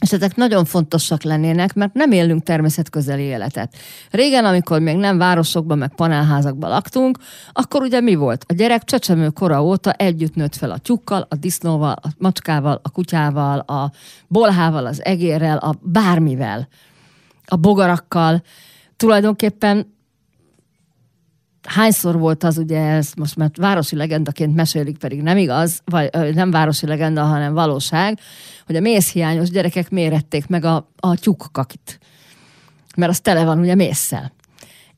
[0.00, 3.76] és ezek nagyon fontosak lennének, mert nem élünk természetközeli életet.
[4.10, 7.18] Régen, amikor még nem városokban, meg panelházakban laktunk,
[7.52, 8.44] akkor ugye mi volt?
[8.48, 12.90] A gyerek csecsemő kora óta együtt nőtt fel a tyúkkal, a disznóval, a macskával, a
[12.90, 13.90] kutyával, a
[14.28, 16.68] bolhával, az egérrel, a bármivel,
[17.46, 18.42] a bogarakkal.
[18.96, 19.98] Tulajdonképpen
[21.62, 26.50] hányszor volt az, ugye ez most már városi legendaként mesélik, pedig nem igaz, vagy nem
[26.50, 28.18] városi legenda, hanem valóság,
[28.66, 31.98] hogy a mézhiányos gyerekek mérették meg a, a tyúkkakit.
[32.96, 34.32] Mert az tele van ugye mészsel.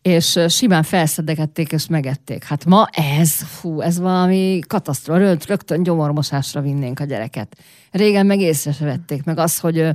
[0.02, 2.44] És simán felszedegették és megették.
[2.44, 7.56] Hát ma ez, fú, ez valami katasztrófa, rögtön gyomormosásra vinnénk a gyereket.
[7.90, 9.88] Régen meg észre se vették, meg az, hogy,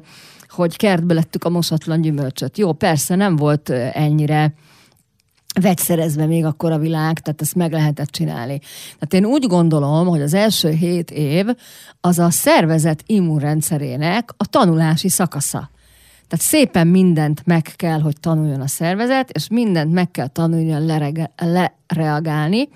[0.47, 2.57] hogy kertbe lettük a mosatlan gyümölcsöt.
[2.57, 4.53] Jó, persze nem volt ennyire
[5.61, 8.59] vegyszerezve még akkor a világ, tehát ezt meg lehetett csinálni.
[8.99, 11.45] Tehát én úgy gondolom, hogy az első hét év
[12.01, 15.69] az a szervezet immunrendszerének a tanulási szakasza.
[16.27, 21.33] Tehát szépen mindent meg kell, hogy tanuljon a szervezet, és mindent meg kell tanuljon lerege,
[21.37, 22.69] lereagálni,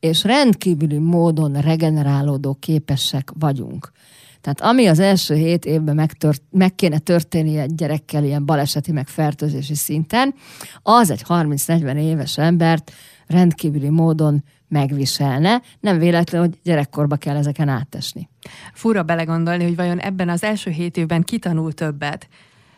[0.00, 3.92] és rendkívüli módon regenerálódó képesek vagyunk.
[4.44, 9.08] Tehát ami az első hét évben megtört, meg kéne történni egy gyerekkel ilyen baleseti, meg
[9.08, 10.34] fertőzési szinten,
[10.82, 12.92] az egy 30-40 éves embert
[13.26, 15.62] rendkívüli módon megviselne.
[15.80, 18.28] Nem véletlen, hogy gyerekkorba kell ezeken átesni.
[18.72, 22.28] Fura belegondolni, hogy vajon ebben az első hét évben kitanul többet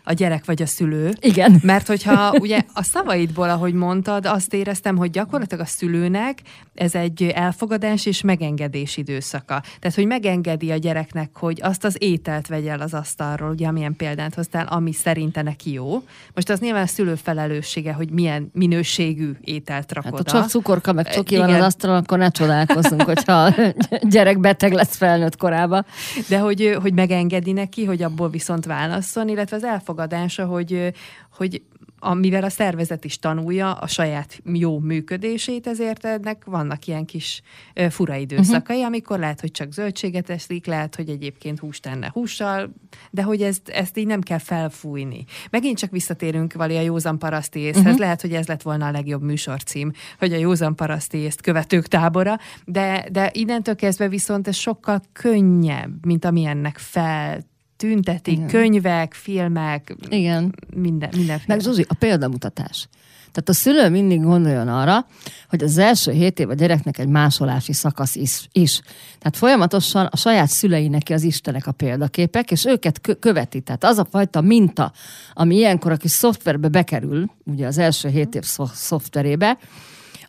[0.09, 1.12] a gyerek vagy a szülő.
[1.21, 1.61] Igen.
[1.62, 6.38] Mert hogyha ugye a szavaidból, ahogy mondtad, azt éreztem, hogy gyakorlatilag a szülőnek
[6.75, 9.62] ez egy elfogadás és megengedés időszaka.
[9.79, 13.97] Tehát, hogy megengedi a gyereknek, hogy azt az ételt vegye el az asztalról, ugye amilyen
[13.97, 16.03] példát hoztál, ami szerinte neki jó.
[16.35, 20.23] Most az nyilván a szülő felelőssége, hogy milyen minőségű ételt rak hát, oda.
[20.33, 23.55] Ha csak cukorka meg csoki van az asztalon, akkor ne csodálkozzunk, hogyha a
[24.11, 25.85] gyerek beteg lesz felnőtt korába.
[26.29, 30.93] De hogy, hogy megengedi neki, hogy abból viszont válasszon, illetve az elfogadás elfogadása, hogy,
[31.37, 31.63] hogy
[31.99, 37.43] amivel a szervezet is tanulja a saját jó működését, ezért ennek vannak ilyen kis
[37.91, 38.87] fura időszakai, uh-huh.
[38.87, 42.73] amikor lehet, hogy csak zöldséget eszik, lehet, hogy egyébként húst tenne hússal,
[43.11, 45.25] de hogy ezt, ezt így nem kell felfújni.
[45.51, 47.99] Megint csak visszatérünk vali a józan paraszti észhez, uh-huh.
[47.99, 52.39] lehet, hogy ez lett volna a legjobb műsorcím, hogy a józan paraszti észt követők tábora,
[52.65, 57.45] de, de innentől kezdve viszont ez sokkal könnyebb, mint amilyennek fel
[57.77, 58.49] tüntetik, Igen.
[58.49, 60.55] könyvek, filmek, Igen.
[60.75, 61.45] minden, mindenféle.
[61.47, 62.89] Meg Zsuzsi, a példamutatás.
[63.37, 65.07] Tehát a szülő mindig gondoljon arra,
[65.49, 68.49] hogy az első hét év a gyereknek egy másolási szakasz is.
[68.53, 68.81] is.
[69.19, 73.61] Tehát folyamatosan a saját szülei neki az Istenek a példaképek, és őket kö- követi.
[73.61, 74.93] Tehát az a fajta minta,
[75.33, 79.59] ami ilyenkor a kis szoftverbe bekerül, ugye az első hét év szoftverébe,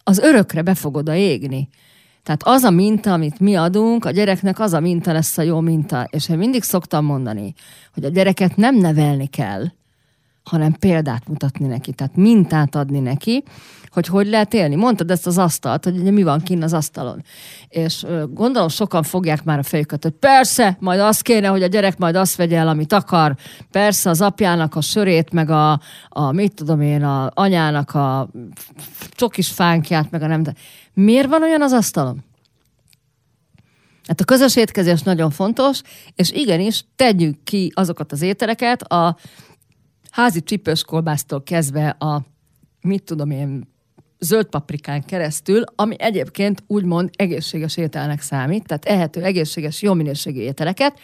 [0.04, 1.70] az örökre be fog oda égni.
[2.28, 5.60] Tehát az a minta, amit mi adunk, a gyereknek az a minta lesz a jó
[5.60, 6.08] minta.
[6.10, 7.54] És én mindig szoktam mondani,
[7.94, 9.64] hogy a gyereket nem nevelni kell,
[10.44, 13.44] hanem példát mutatni neki, tehát mintát adni neki,
[13.92, 14.76] hogy hogy lehet élni.
[14.76, 17.24] Mondtad ezt az asztalt, hogy ugye mi van kinn az asztalon.
[17.70, 21.98] És gondolom sokan fogják már a fejüket, hogy persze, majd az kéne, hogy a gyerek
[21.98, 23.36] majd azt vegye el, amit akar.
[23.72, 28.30] Persze az apjának a sörét, meg a, a mit tudom én, a anyának a
[29.12, 30.44] csokis fánkját, meg a nem...
[31.00, 32.24] Miért van olyan az asztalon?
[34.08, 35.82] Hát a közös étkezés nagyon fontos,
[36.16, 39.18] és igenis tegyük ki azokat az ételeket, a
[40.12, 42.22] házi csipős kolbásztól kezdve a,
[42.82, 43.68] mit tudom én,
[44.20, 51.00] zöld paprikán keresztül, ami egyébként úgymond egészséges ételnek számít, tehát ehető egészséges, jó minőségű ételeket,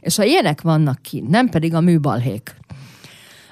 [0.00, 2.54] és ha ilyenek vannak ki, nem pedig a műbalhék,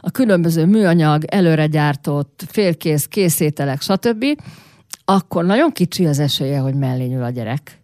[0.01, 4.25] a különböző műanyag, előre gyártott, félkész, készételek, stb.,
[5.05, 7.83] akkor nagyon kicsi az esélye, hogy mellé nyúl a gyerek.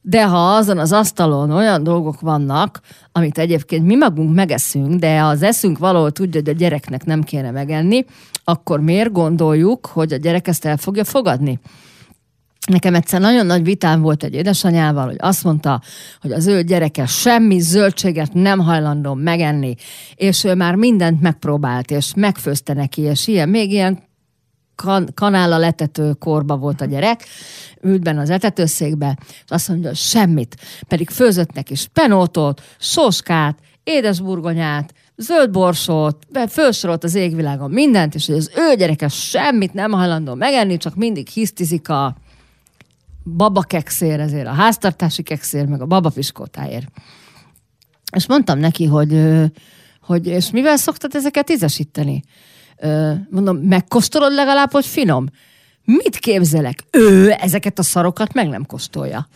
[0.00, 2.80] De ha azon az asztalon olyan dolgok vannak,
[3.12, 7.50] amit egyébként mi magunk megeszünk, de az eszünk valahol tudja, hogy a gyereknek nem kéne
[7.50, 8.04] megenni,
[8.44, 11.60] akkor miért gondoljuk, hogy a gyerek ezt el fogja fogadni?
[12.66, 15.80] Nekem egyszer nagyon nagy vitám volt egy édesanyával, hogy azt mondta,
[16.20, 19.74] hogy az ő gyereke semmi zöldséget nem hajlandó megenni,
[20.14, 24.02] és ő már mindent megpróbált, és megfőzte neki, és ilyen, még ilyen
[24.76, 27.24] kan- kanála letető korba volt a gyerek,
[27.82, 30.56] ült benne az etetőszékbe, és azt mondja, hogy semmit.
[30.88, 38.50] Pedig főzött neki spenótot, soskát, édesburgonyát, zöld borsót, felsorolt az égvilágon mindent, és hogy az
[38.56, 42.16] ő gyereke semmit nem hajlandó megenni, csak mindig hisztizik a
[43.24, 46.86] baba kekszér, ezért a háztartási kekszér, meg a baba piskótáért.
[48.16, 49.20] És mondtam neki, hogy,
[50.00, 52.22] hogy és mivel szoktad ezeket ízesíteni?
[53.30, 55.26] Mondom, megkóstolod legalább, hogy finom?
[55.84, 56.84] Mit képzelek?
[56.90, 59.28] Ő ezeket a szarokat meg nem kóstolja.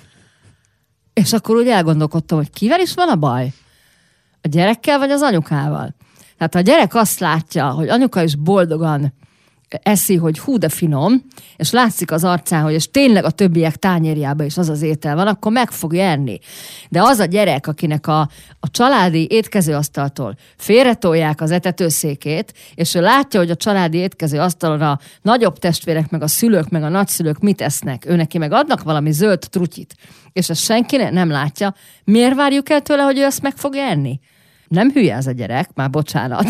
[1.12, 3.52] És akkor úgy elgondolkodtam, hogy kivel is van a baj?
[4.42, 5.94] A gyerekkel vagy az anyukával?
[6.36, 9.12] Tehát ha a gyerek azt látja, hogy anyuka is boldogan
[9.82, 11.22] eszi, hogy hú de finom,
[11.56, 15.26] és látszik az arcán, hogy és tényleg a többiek tányérjában is az az étel van,
[15.26, 16.38] akkor meg fog enni.
[16.88, 18.20] De az a gyerek, akinek a,
[18.60, 25.58] a családi étkezőasztaltól félretolják az etetőszékét, és ő látja, hogy a családi étkezőasztalon a nagyobb
[25.58, 29.38] testvérek, meg a szülők, meg a nagyszülők mit esznek, ő neki meg adnak valami zöld
[29.50, 29.94] trutyit,
[30.32, 34.20] és ezt senki nem látja, miért várjuk el tőle, hogy ő ezt meg fog enni?
[34.68, 36.46] Nem hülye ez a gyerek, már bocsánat.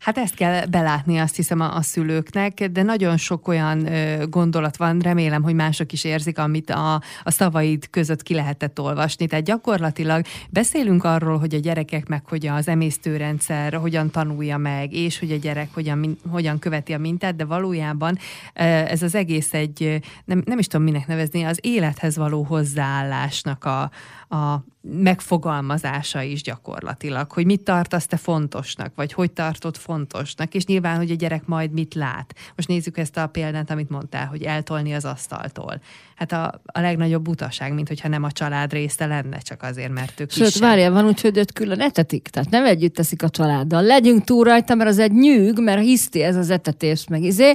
[0.00, 4.76] Hát ezt kell belátni, azt hiszem a, a szülőknek, de nagyon sok olyan ö, gondolat
[4.76, 9.26] van, remélem, hogy mások is érzik, amit a, a szavaid között ki lehetett olvasni.
[9.26, 15.18] Tehát gyakorlatilag beszélünk arról, hogy a gyerekek meg hogy az emésztőrendszer hogyan tanulja meg, és
[15.18, 18.18] hogy a gyerek hogyan, hogyan követi a mintát, de valójában
[18.52, 23.90] ez az egész egy, nem, nem is tudom minek nevezni, az élethez való hozzáállásnak a,
[24.28, 30.96] a megfogalmazása is gyakorlatilag, hogy mit tartasz te fontosnak, vagy hogy tartod fontosnak, és nyilván,
[30.96, 32.34] hogy a gyerek majd mit lát.
[32.56, 35.80] Most nézzük ezt a példát, amit mondtál, hogy eltolni az asztaltól.
[36.14, 40.20] Hát a, a legnagyobb butaság, mint hogyha nem a család része lenne, csak azért, mert
[40.20, 43.82] ők Sőt, várjál, van úgy, hogy őt külön etetik, tehát nem együtt teszik a családdal.
[43.82, 47.54] Legyünk túl rajta, mert az egy nyűg, mert hiszti ez az etetés, meg izé.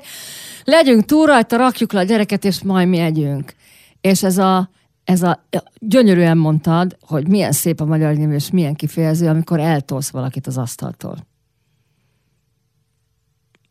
[0.63, 3.53] Legyünk túl rajta, rakjuk le a gyereket, és majd mi együnk.
[4.01, 4.69] És ez a
[5.03, 5.45] ez a,
[5.79, 10.57] gyönyörűen mondtad, hogy milyen szép a magyar nyelv, és milyen kifejező, amikor eltolsz valakit az
[10.57, 11.27] asztaltól.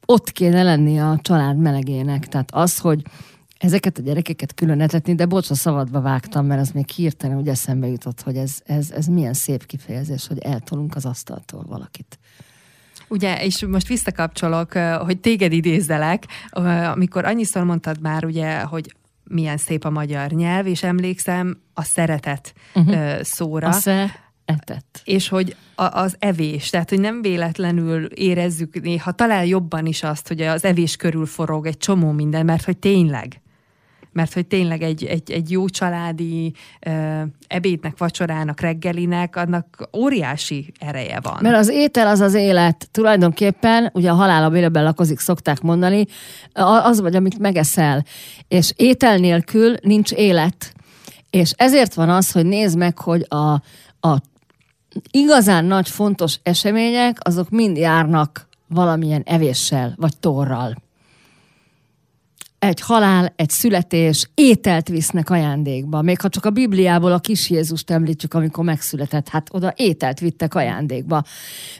[0.06, 2.28] Ott kéne lenni a család melegének.
[2.28, 3.02] Tehát az, hogy
[3.58, 7.48] ezeket a gyerekeket külön etetni, de bocs, a szabadba vágtam, mert az még hirtelen úgy
[7.48, 12.18] eszembe jutott, hogy ez, ez, ez milyen szép kifejezés, hogy eltolunk az asztaltól valakit.
[13.08, 16.26] Ugye, és most visszakapcsolok, hogy téged idézzelek,
[16.92, 18.94] amikor annyiszor mondtad már, ugye, hogy
[19.32, 23.20] milyen szép a magyar nyelv, és emlékszem a szeretet uh-huh.
[23.22, 23.68] szóra.
[23.68, 25.02] A szeretet.
[25.04, 30.28] És hogy a, az evés, tehát hogy nem véletlenül érezzük néha talán jobban is azt,
[30.28, 33.41] hogy az evés körül forog egy csomó minden, mert hogy tényleg
[34.12, 36.52] mert hogy tényleg egy, egy, egy jó családi
[36.86, 41.38] uh, ebédnek, vacsorának, reggelinek, annak óriási ereje van.
[41.40, 42.88] Mert az étel az az élet.
[42.90, 46.06] Tulajdonképpen, ugye a halál a béleben lakozik, szokták mondani,
[46.82, 48.04] az vagy, amit megeszel.
[48.48, 50.74] És étel nélkül nincs élet.
[51.30, 53.52] És ezért van az, hogy nézd meg, hogy a,
[54.08, 54.20] a
[55.10, 60.76] igazán nagy, fontos események, azok mind járnak valamilyen evéssel, vagy torral
[62.62, 66.02] egy halál, egy születés, ételt visznek ajándékba.
[66.02, 70.54] Még ha csak a Bibliából a kis Jézust említjük, amikor megszületett, hát oda ételt vittek
[70.54, 71.22] ajándékba.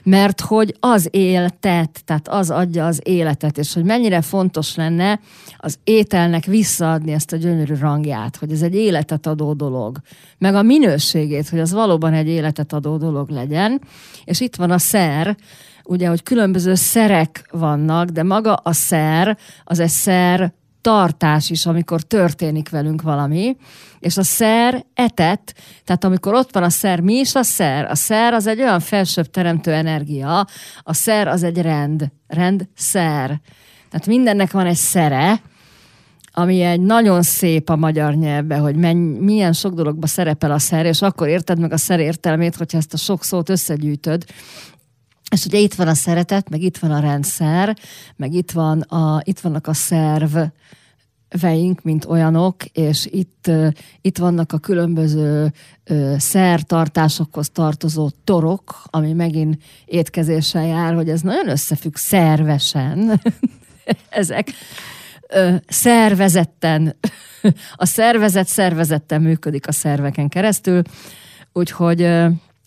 [0.03, 5.19] Mert hogy az éltet, tehát az adja az életet, és hogy mennyire fontos lenne
[5.57, 9.97] az ételnek visszaadni ezt a gyönyörű rangját, hogy ez egy életet adó dolog.
[10.37, 13.81] Meg a minőségét, hogy az valóban egy életet adó dolog legyen.
[14.23, 15.37] És itt van a szer,
[15.83, 22.01] ugye, hogy különböző szerek vannak, de maga a szer, az egy szer tartás is, amikor
[22.01, 23.57] történik velünk valami,
[23.99, 27.85] és a szer etet, tehát amikor ott van a szer, mi is a szer?
[27.85, 30.47] A szer az egy olyan felsőbb teremtő energia,
[30.83, 33.41] a szer az egy rend, rend szer.
[33.89, 35.41] Tehát mindennek van egy szere,
[36.35, 40.85] ami egy nagyon szép a magyar nyelvben, hogy menny, milyen sok dologba szerepel a szer,
[40.85, 44.25] és akkor érted meg a szer értelmét, hogyha ezt a sok szót összegyűjtöd,
[45.33, 47.77] és ugye itt van a szeretet, meg itt van a rendszer,
[48.15, 50.37] meg itt, van a, itt vannak a szerv
[51.41, 53.51] veink, mint olyanok, és itt,
[54.01, 55.53] itt vannak a különböző
[56.17, 63.21] szertartásokhoz tartozó torok, ami megint étkezéssel jár, hogy ez nagyon összefügg szervesen.
[64.09, 64.51] Ezek
[65.67, 66.95] szervezetten,
[67.75, 70.81] a szervezet szervezetten működik a szerveken keresztül,
[71.53, 72.01] úgyhogy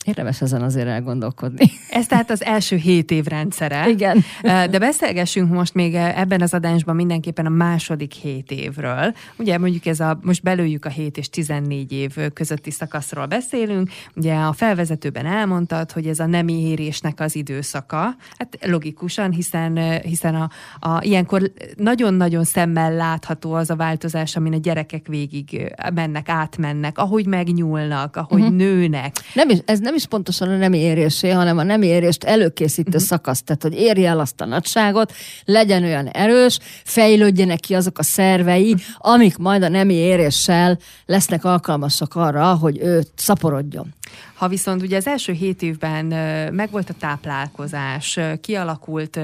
[0.07, 1.71] Érdemes ezen azért elgondolkodni.
[1.91, 3.89] Ez tehát az első hét év rendszere.
[3.89, 4.25] Igen.
[4.43, 9.15] De beszélgessünk most még ebben az adásban mindenképpen a második hét évről.
[9.37, 13.91] Ugye mondjuk ez a, most belőjük a 7 és 14 év közötti szakaszról beszélünk.
[14.17, 18.17] Ugye a felvezetőben elmondtad, hogy ez a nemi érésnek az időszaka.
[18.39, 24.59] Hát logikusan, hiszen, hiszen a, a, ilyenkor nagyon-nagyon szemmel látható az a változás, amin a
[24.59, 28.57] gyerekek végig mennek, átmennek, ahogy megnyúlnak, ahogy uh-huh.
[28.57, 29.17] nőnek.
[29.35, 33.05] Nem is, ez nem is pontosan a nem érésé, hanem a nem érést előkészítő uh-huh.
[33.05, 33.43] szakasz.
[33.43, 35.13] Tehát, hogy érje el azt a nagyságot,
[35.45, 39.13] legyen olyan erős, fejlődjenek ki azok a szervei, uh-huh.
[39.13, 43.95] amik majd a nemi éréssel lesznek alkalmasak arra, hogy ő szaporodjon.
[44.37, 46.07] Ha viszont ugye az első hét évben
[46.55, 49.21] megvolt a táplálkozás, kialakult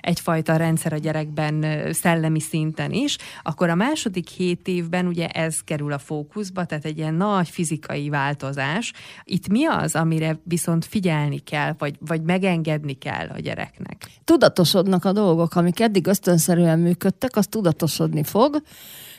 [0.00, 5.92] egyfajta rendszer a gyerekben szellemi szinten is, akkor a második hét évben ugye ez kerül
[5.92, 8.92] a fókuszba, tehát egy ilyen nagy fizikai változás.
[9.24, 14.10] Itt mi az, amire viszont figyelni kell, vagy, vagy megengedni kell a gyereknek?
[14.24, 18.62] Tudatosodnak a dolgok, amik eddig ösztönszerűen működtek, az tudatosodni fog,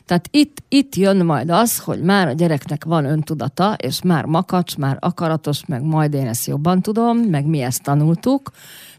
[0.06, 4.78] tehát itt, itt jön majd az, hogy már a gyereknek van öntudata, és már makacs,
[4.78, 8.52] már akaratos, meg majd én ezt jobban tudom, meg mi ezt tanultuk,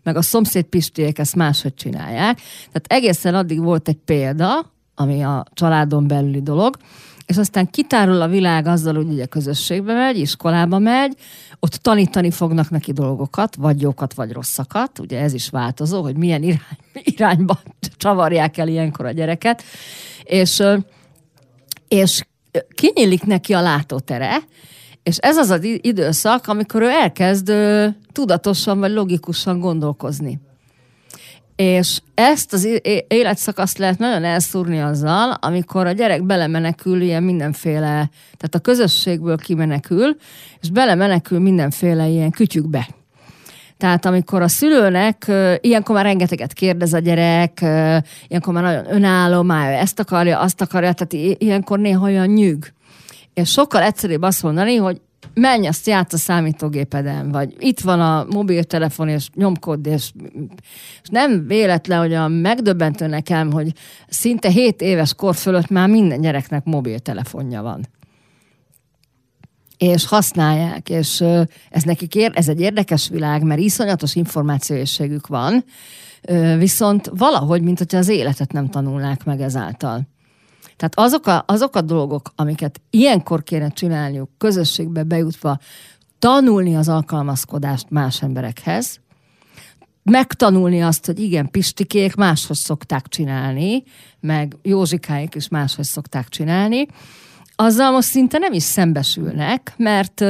[0.03, 2.41] meg a szomszéd pistiek ezt máshogy csinálják.
[2.67, 6.77] Tehát egészen addig volt egy példa, ami a családon belüli dolog,
[7.27, 11.17] és aztán kitárul a világ azzal, hogy ugye közösségbe megy, iskolába megy,
[11.61, 16.43] ott tanítani fognak neki dolgokat, vagy jókat, vagy rosszakat, ugye ez is változó, hogy milyen
[16.43, 16.61] irány,
[17.17, 17.59] irányba
[17.97, 19.63] csavarják el ilyenkor a gyereket,
[20.25, 20.63] és,
[21.89, 22.25] és
[22.75, 24.39] kinyílik neki a látótere,
[25.03, 27.53] és ez az az időszak, amikor ő elkezd
[28.13, 30.41] tudatosan vagy logikusan gondolkozni.
[31.57, 32.69] És ezt az
[33.09, 40.17] életszakaszt lehet nagyon elszúrni azzal, amikor a gyerek belemenekül ilyen mindenféle, tehát a közösségből kimenekül,
[40.61, 42.89] és belemenekül mindenféle ilyen kütyükbe.
[43.77, 47.61] Tehát amikor a szülőnek, ilyenkor már rengeteget kérdez a gyerek,
[48.29, 52.73] ilyenkor már nagyon önálló, már ezt akarja, azt akarja, tehát ilyenkor néha olyan nyűg.
[53.35, 55.01] És sokkal egyszerűbb azt mondani, hogy
[55.35, 60.11] menj, azt játsz a számítógépeden, vagy itt van a mobiltelefon, és nyomkod, és,
[61.03, 63.73] és nem véletlen, hogy a megdöbbentő nekem, hogy
[64.09, 67.87] szinte 7 éves kor fölött már minden gyereknek mobiltelefonja van.
[69.79, 71.21] És használják, és
[71.71, 75.65] ez nekik ér, ez egy érdekes világ, mert iszonyatos információészségük van,
[76.59, 80.09] viszont valahogy, mint hogyha az életet nem tanulnák meg ezáltal.
[80.77, 85.59] Tehát azok a, azok a dolgok, amiket ilyenkor kéne csinálniuk, közösségbe bejutva,
[86.19, 89.01] tanulni az alkalmazkodást más emberekhez,
[90.03, 93.83] megtanulni azt, hogy igen, pistikék máshoz szokták csinálni,
[94.21, 96.87] meg Józsikáik is máshoz szokták csinálni,
[97.57, 100.25] azzal most szinte nem is szembesülnek, mert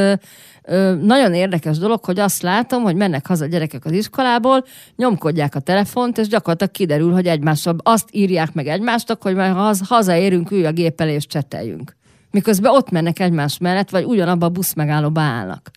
[1.00, 4.64] nagyon érdekes dolog, hogy azt látom, hogy mennek haza gyerekek az iskolából,
[4.96, 9.74] nyomkodják a telefont, és gyakorlatilag kiderül, hogy egymással azt írják meg egymástak, hogy már ha
[9.84, 11.96] hazaérünk, ülj a gép elé és cseteljünk.
[12.30, 15.70] Miközben ott mennek egymás mellett, vagy ugyanabban a busz megállóba állnak.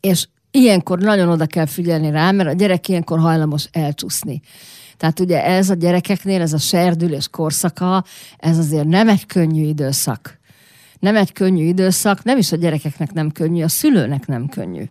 [0.00, 0.26] És
[0.56, 4.40] ilyenkor nagyon oda kell figyelni rá, mert a gyerek ilyenkor hajlamos elcsúszni.
[4.96, 8.04] Tehát ugye ez a gyerekeknél, ez a serdülés korszaka,
[8.36, 10.38] ez azért nem egy könnyű időszak
[11.00, 14.84] nem egy könnyű időszak, nem is a gyerekeknek nem könnyű, a szülőnek nem könnyű.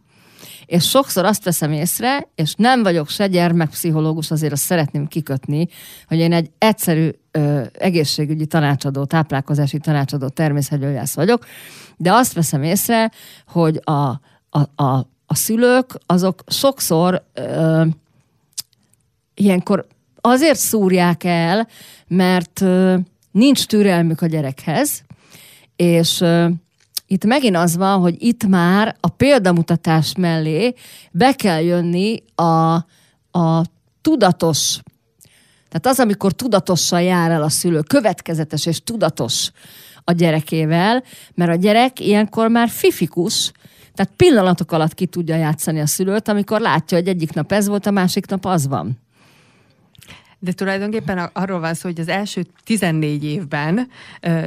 [0.66, 5.68] És sokszor azt veszem észre, és nem vagyok se gyermekpszichológus, azért azt szeretném kikötni,
[6.07, 11.45] hogy én egy egyszerű ö, egészségügyi tanácsadó, táplálkozási tanácsadó természetgyógyász vagyok,
[11.97, 13.11] de azt veszem észre,
[13.47, 13.91] hogy a,
[14.49, 17.86] a, a, a szülők azok sokszor ö,
[19.34, 19.88] ilyenkor
[20.21, 21.67] azért szúrják el,
[22.07, 22.97] mert ö,
[23.32, 25.03] nincs türelmük a gyerekhez,
[25.76, 26.51] és uh,
[27.07, 30.73] itt megint az van, hogy itt már a példamutatás mellé
[31.11, 32.73] be kell jönni a,
[33.39, 33.63] a
[34.01, 34.80] tudatos,
[35.69, 39.51] tehát az, amikor tudatosan jár el a szülő, következetes és tudatos
[40.03, 41.03] a gyerekével,
[41.34, 43.51] mert a gyerek ilyenkor már fifikus,
[43.95, 47.85] tehát pillanatok alatt ki tudja játszani a szülőt, amikor látja, hogy egyik nap ez volt,
[47.85, 49.04] a másik nap az van.
[50.45, 53.87] De tulajdonképpen arról van szó, hogy az első 14 évben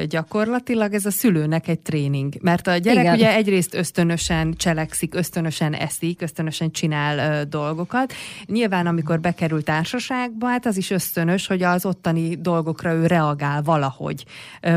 [0.09, 2.34] gyakorlatilag ez a szülőnek egy tréning.
[2.40, 3.14] Mert a gyerek Igen.
[3.14, 8.12] ugye egyrészt ösztönösen cselekszik, ösztönösen eszik, ösztönösen csinál dolgokat.
[8.46, 14.24] Nyilván, amikor bekerül társaságba, hát az is ösztönös, hogy az ottani dolgokra ő reagál valahogy.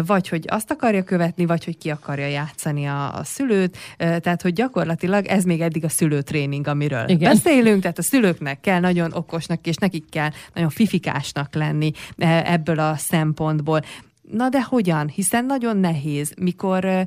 [0.05, 3.77] Vagy, hogy azt akarja követni, vagy, hogy ki akarja játszani a, a szülőt.
[3.97, 7.33] Tehát, hogy gyakorlatilag ez még eddig a szülőtréning, amiről Igen.
[7.33, 7.81] beszélünk.
[7.81, 12.79] Tehát a szülőknek kell nagyon okosnak, és nekik kell nagyon fifikálni efikásnak lenni e, ebből
[12.79, 13.81] a szempontból.
[14.31, 15.07] Na de hogyan?
[15.07, 17.05] Hiszen nagyon nehéz, mikor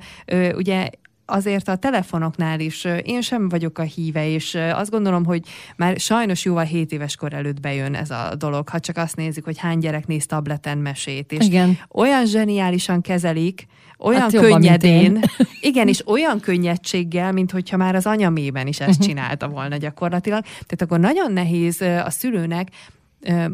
[0.55, 0.88] ugye
[1.26, 5.40] azért a telefonoknál is én sem vagyok a híve, és azt gondolom, hogy
[5.76, 9.44] már sajnos jóval 7 éves kor előtt bejön ez a dolog, ha csak azt nézzük,
[9.44, 11.78] hogy hány gyerek néz tableten mesét, és Igen.
[11.90, 13.66] olyan zseniálisan kezelik,
[13.98, 15.20] olyan hát könnyedén,
[15.61, 19.09] igen, és olyan könnyedséggel, mint hogyha már az anyamében is ezt mhm.
[19.09, 20.42] csinálta volna gyakorlatilag.
[20.42, 22.68] Tehát akkor nagyon nehéz a szülőnek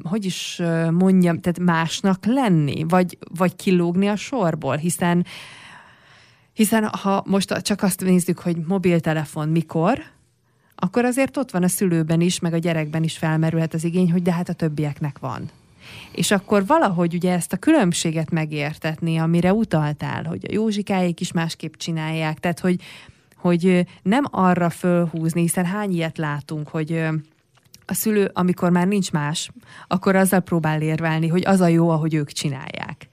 [0.02, 0.60] hogy is
[0.90, 5.26] mondjam, tehát másnak lenni, vagy, vagy kilógni a sorból, hiszen
[6.52, 10.02] hiszen ha most csak azt nézzük, hogy mobiltelefon mikor,
[10.74, 14.22] akkor azért ott van a szülőben is, meg a gyerekben is felmerülhet az igény, hogy
[14.22, 15.50] de hát a többieknek van.
[16.12, 21.74] És akkor valahogy ugye ezt a különbséget megértetni, amire utaltál, hogy a Józsikáik is másképp
[21.74, 22.80] csinálják, tehát hogy,
[23.36, 27.04] hogy nem arra fölhúzni, hiszen hány ilyet látunk, hogy
[27.90, 29.50] a szülő, amikor már nincs más,
[29.86, 33.08] akkor azzal próbál érvelni, hogy az a jó, ahogy ők csinálják.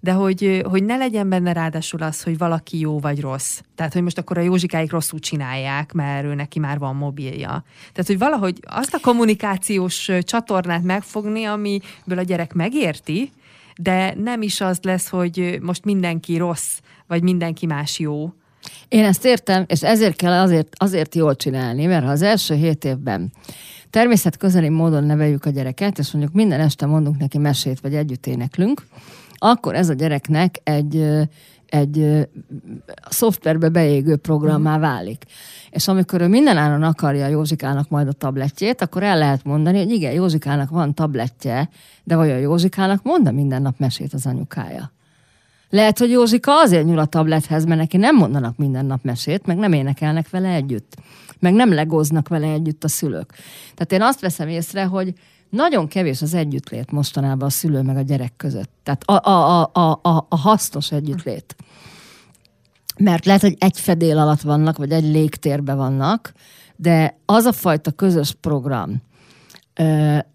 [0.00, 3.60] De hogy, hogy ne legyen benne ráadásul az, hogy valaki jó vagy rossz.
[3.74, 7.64] Tehát, hogy most akkor a Józsikáik rosszul csinálják, mert ő neki már van mobilja.
[7.92, 13.32] Tehát, hogy valahogy azt a kommunikációs csatornát megfogni, amiből a gyerek megérti,
[13.76, 18.32] de nem is az lesz, hogy most mindenki rossz, vagy mindenki más jó,
[18.88, 22.84] én ezt értem, és ezért kell azért, azért jól csinálni, mert ha az első hét
[22.84, 23.32] évben
[23.92, 28.82] természetközeli módon neveljük a gyereket, és mondjuk minden este mondunk neki mesét, vagy együtt éneklünk,
[29.34, 31.08] akkor ez a gyereknek egy,
[31.66, 32.28] egy
[33.08, 35.24] szoftverbe beégő programmá válik.
[35.70, 40.12] És amikor ő mindenáron akarja Józsikának majd a tabletjét, akkor el lehet mondani, hogy igen,
[40.12, 41.68] Józsikának van tabletje,
[42.04, 44.92] de vajon Józsikának mond minden nap mesét az anyukája?
[45.72, 49.56] Lehet, hogy Józsika azért nyúl a tablethez, mert neki nem mondanak minden nap mesét, meg
[49.56, 50.96] nem énekelnek vele együtt,
[51.38, 53.32] meg nem legoznak vele együtt a szülők.
[53.74, 55.14] Tehát én azt veszem észre, hogy
[55.50, 58.70] nagyon kevés az együttlét mostanában a szülő meg a gyerek között.
[58.82, 61.56] Tehát a, a, a, a, a hasznos együttlét.
[62.98, 66.32] Mert lehet, hogy egy fedél alatt vannak, vagy egy légtérben vannak,
[66.76, 69.02] de az a fajta közös program,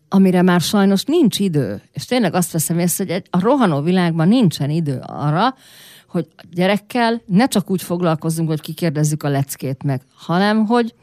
[0.10, 4.70] amire már sajnos nincs idő, és tényleg azt veszem észre, hogy a rohanó világban nincsen
[4.70, 5.56] idő arra,
[6.08, 10.94] hogy a gyerekkel ne csak úgy foglalkozzunk, hogy kikérdezzük a leckét meg, hanem hogy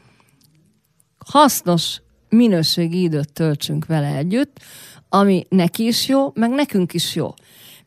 [1.25, 4.59] hasznos, minőségi időt töltsünk vele együtt,
[5.09, 7.33] ami neki is jó, meg nekünk is jó.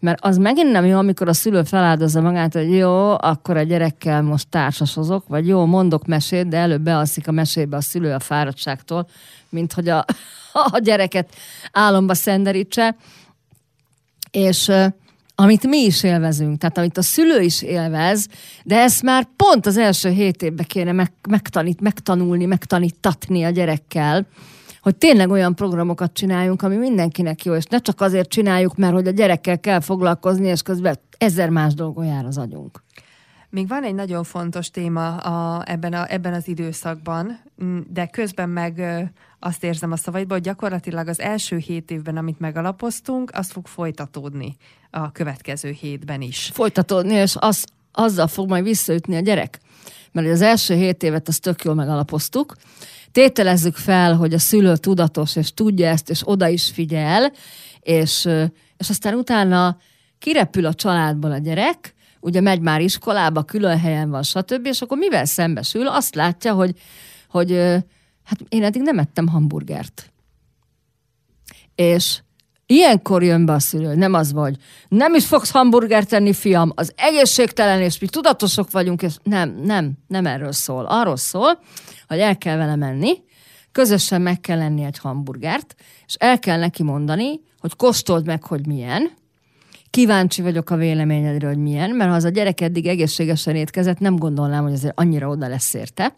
[0.00, 4.22] Mert az megint nem jó, amikor a szülő feláldozza magát, hogy jó, akkor a gyerekkel
[4.22, 9.08] most társasozok, vagy jó, mondok mesét, de előbb bealszik a mesébe a szülő a fáradtságtól,
[9.50, 10.04] mint hogy a,
[10.72, 11.34] a gyereket
[11.72, 12.96] álomba szenderítse.
[14.30, 14.72] És
[15.34, 18.26] amit mi is élvezünk, tehát amit a szülő is élvez,
[18.64, 24.26] de ezt már pont az első hét évben kéne meg, megtanít, megtanulni, megtanítatni a gyerekkel,
[24.80, 29.06] hogy tényleg olyan programokat csináljunk, ami mindenkinek jó, és ne csak azért csináljuk, mert hogy
[29.06, 32.82] a gyerekkel kell foglalkozni, és közben ezer más dolgon jár az agyunk.
[33.50, 37.40] Még van egy nagyon fontos téma a, ebben, a, ebben az időszakban,
[37.90, 38.82] de közben meg
[39.38, 44.56] azt érzem a szavaidból, hogy gyakorlatilag az első hét évben, amit megalapoztunk, az fog folytatódni
[44.90, 46.50] a következő hétben is.
[46.52, 49.58] Folytatódni, és az, azzal fog majd visszaütni a gyerek.
[50.12, 52.56] Mert az első hét évet azt tök jól megalapoztuk,
[53.12, 57.32] tételezzük fel, hogy a szülő tudatos, és tudja ezt, és oda is figyel,
[57.80, 58.28] és,
[58.76, 59.76] és aztán utána
[60.18, 64.98] kirepül a családból a gyerek, ugye megy már iskolába, külön helyen van, stb., és akkor
[64.98, 66.74] mivel szembesül, azt látja, hogy,
[67.30, 67.52] hogy
[68.24, 70.12] hát én eddig nem ettem hamburgert.
[71.74, 72.20] És
[72.70, 74.56] Ilyenkor jön be a szülő, nem az vagy,
[74.88, 79.92] nem is fogsz hamburgert tenni, fiam, az egészségtelen, és mi tudatosok vagyunk, és nem, nem,
[80.06, 80.84] nem erről szól.
[80.84, 81.60] Arról szól,
[82.08, 83.22] hogy el kell vele menni,
[83.72, 85.74] közösen meg kell lenni egy hamburgert,
[86.06, 89.10] és el kell neki mondani, hogy kóstold meg, hogy milyen,
[89.90, 94.16] kíváncsi vagyok a véleményedről, hogy milyen, mert ha az a gyerek eddig egészségesen étkezett, nem
[94.16, 96.16] gondolnám, hogy azért annyira oda lesz érte.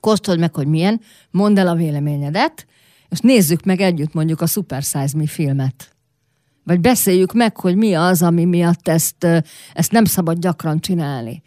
[0.00, 1.00] Kóstold meg, hogy milyen,
[1.30, 2.66] mondd el a véleményedet,
[3.08, 5.94] és nézzük meg együtt mondjuk a Super Size Me filmet.
[6.64, 9.26] Vagy beszéljük meg, hogy mi az, ami miatt ezt,
[9.72, 11.42] ezt nem szabad gyakran csinálni.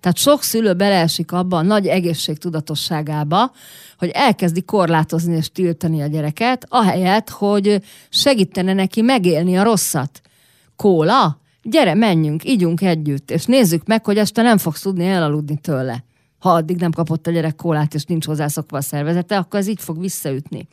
[0.00, 3.52] Tehát sok szülő beleesik abba a nagy egészségtudatosságába,
[3.98, 10.20] hogy elkezdi korlátozni és tiltani a gyereket, ahelyett, hogy segítene neki megélni a rosszat.
[10.80, 11.40] Kóla?
[11.62, 16.04] Gyere, menjünk, ígyunk együtt, és nézzük meg, hogy este nem fogsz tudni elaludni tőle.
[16.38, 19.80] Ha addig nem kapott a gyerek kólát, és nincs hozzászokva a szervezete, akkor ez így
[19.80, 20.68] fog visszaütni.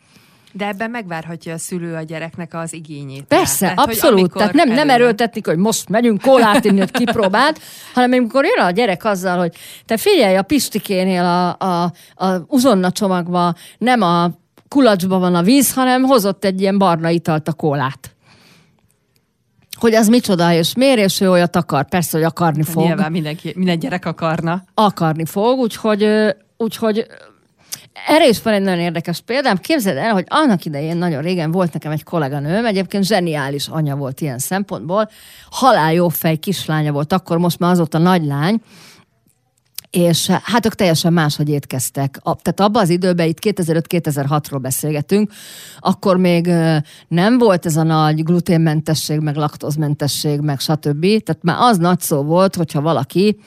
[0.51, 3.23] De ebben megvárhatja a szülő a gyereknek az igényét.
[3.23, 4.33] Persze, tehát, abszolút.
[4.33, 7.59] Tehát nem, nem erőltetnik, hogy most megyünk kólát inni, hogy kipróbált,
[7.93, 9.55] hanem amikor jön a gyerek azzal, hogy
[9.85, 14.29] te figyelj, a Pistikénél a, a, a uzonna csomagban nem a
[14.67, 18.16] kulacsban van a víz, hanem hozott egy ilyen barna italt a kólát
[19.79, 21.87] hogy az micsoda, és miért, és ő olyat akar.
[21.89, 22.83] Persze, hogy akarni fog.
[22.83, 24.63] Nyilván mindenki, minden gyerek akarna.
[24.73, 26.07] Akarni fog, úgyhogy,
[26.57, 27.07] úgyhogy
[28.07, 29.57] erre is van egy nagyon érdekes példám.
[29.57, 34.21] Képzeld el, hogy annak idején nagyon régen volt nekem egy kolléganőm, egyébként zseniális anya volt
[34.21, 35.09] ilyen szempontból,
[35.49, 38.61] halál jó fej kislánya volt, akkor most már azóta nagylány,
[39.89, 42.19] és hát ők teljesen máshogy étkeztek.
[42.21, 45.31] A, tehát abban az időben, itt 2005-2006-ról beszélgetünk,
[45.79, 46.51] akkor még
[47.07, 51.01] nem volt ez a nagy gluténmentesség, meg laktózmentesség, meg stb.
[51.01, 53.39] Tehát már az nagy szó volt, hogyha valaki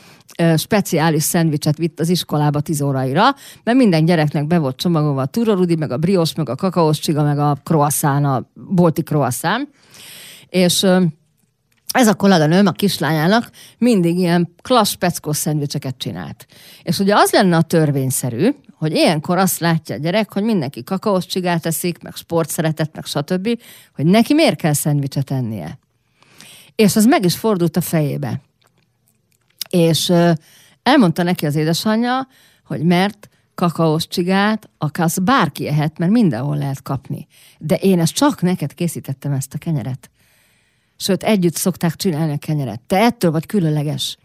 [0.57, 3.35] speciális szendvicset vitt az iskolába tíz óraira,
[3.65, 7.23] mert minden gyereknek be volt csomagolva a turorudi, meg a brios, meg a kakaós csiga,
[7.23, 9.69] meg a croissant, a bolti croissant.
[10.49, 10.87] És
[11.93, 16.47] ez a kolléganőm a kislányának mindig ilyen klassz peckós szendvicseket csinált.
[16.83, 21.27] És ugye az lenne a törvényszerű, hogy ilyenkor azt látja a gyerek, hogy mindenki kakaós
[21.27, 23.61] csigát eszik, meg sportszeretet, meg stb.,
[23.95, 25.79] hogy neki miért kell szendvicset ennie.
[26.75, 28.41] És az meg is fordult a fejébe.
[29.71, 30.13] És
[30.83, 32.29] elmondta neki az édesanyja,
[32.65, 37.27] hogy mert kakaós csigát akár bárki ehet, mert mindenhol lehet kapni.
[37.59, 40.11] De én ezt csak neked készítettem ezt a kenyeret.
[41.03, 42.81] Sőt, együtt szokták csinálni a kenyeret.
[42.81, 44.17] Te ettől vagy különleges.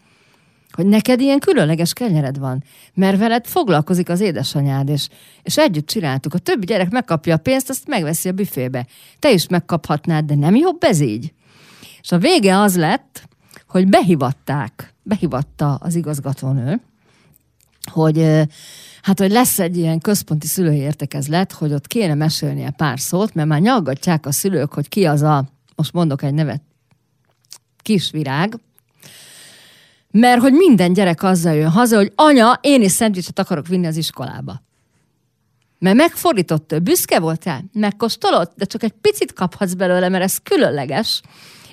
[0.72, 2.64] Hogy neked ilyen különleges kenyered van,
[2.94, 5.08] mert veled foglalkozik az édesanyád, és,
[5.44, 6.34] és együtt csináltuk.
[6.34, 8.86] A többi gyerek megkapja a pénzt, azt megveszi a büfébe.
[9.20, 11.34] Te is megkaphatnád, de nem jobb ez így?
[12.02, 13.28] És a vége az lett,
[13.68, 16.82] hogy behivatták, behivatta az igazgatónő,
[17.92, 18.18] hogy
[19.02, 23.48] hát, hogy lesz egy ilyen központi szülői értekezlet, hogy ott kéne mesélnie pár szót, mert
[23.48, 26.62] már nyaggatják a szülők, hogy ki az a, most mondok egy nevet,
[27.82, 28.60] kisvirág,
[30.12, 33.98] mert hogy minden gyerek azzal jön haza, hogy anya, én is szendvicset akarok vinni az
[33.98, 34.64] iskolába.
[35.80, 41.22] Mert megfordított, büszke voltál, megkóstolod, de csak egy picit kaphatsz belőle, mert ez különleges.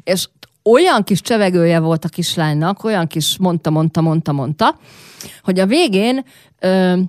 [0.05, 0.29] És
[0.63, 4.79] olyan kis csevegője volt a kislánynak, olyan kis mondta, mondta, mondta, mondta,
[5.43, 6.25] hogy a végén
[6.59, 7.01] ö,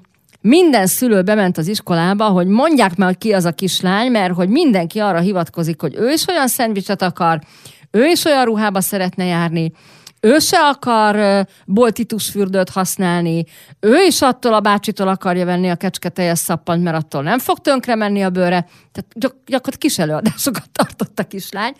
[0.43, 4.99] minden szülő bement az iskolába, hogy mondják meg, ki az a kislány, mert hogy mindenki
[4.99, 7.39] arra hivatkozik, hogy ő is olyan szendvicset akar,
[7.91, 9.71] ő is olyan ruhába szeretne járni,
[10.19, 13.45] ő se akar boltitus fürdőt használni,
[13.79, 17.95] ő is attól a bácsitól akarja venni a kecsketeljes szappant, mert attól nem fog tönkre
[17.95, 18.67] menni a bőre.
[18.91, 21.73] Tehát gyak- gyakorlatilag kis előadásokat tartott a kislány.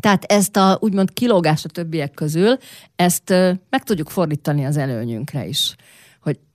[0.00, 2.56] Tehát ezt a úgymond kilógás a többiek közül,
[2.96, 3.30] ezt
[3.70, 5.74] meg tudjuk fordítani az előnyünkre is.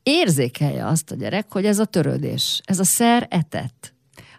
[0.04, 3.94] Érzékelje azt a gyerek, hogy ez a törődés, ez a szer etett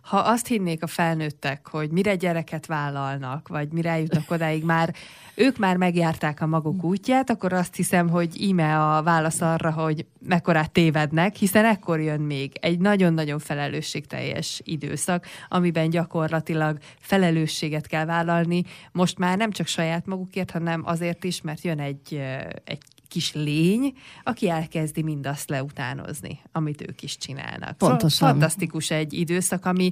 [0.04, 4.94] ha azt hinnék a felnőttek, hogy mire gyereket vállalnak, vagy mire eljutnak odáig, már
[5.34, 10.06] ők már megjárták a maguk útját, akkor azt hiszem, hogy íme a válasz arra, hogy
[10.26, 18.62] mekkorát tévednek, hiszen ekkor jön még egy nagyon-nagyon felelősségteljes időszak, amiben gyakorlatilag felelősséget kell vállalni,
[18.92, 22.20] most már nem csak saját magukért, hanem azért is, mert jön egy,
[22.64, 22.82] egy
[23.14, 23.92] kis lény,
[24.22, 27.74] aki elkezdi mindazt leutánozni, amit ők is csinálnak.
[27.78, 28.28] Szóval Pontosan.
[28.28, 29.90] Fantasztikus egy időszak, ami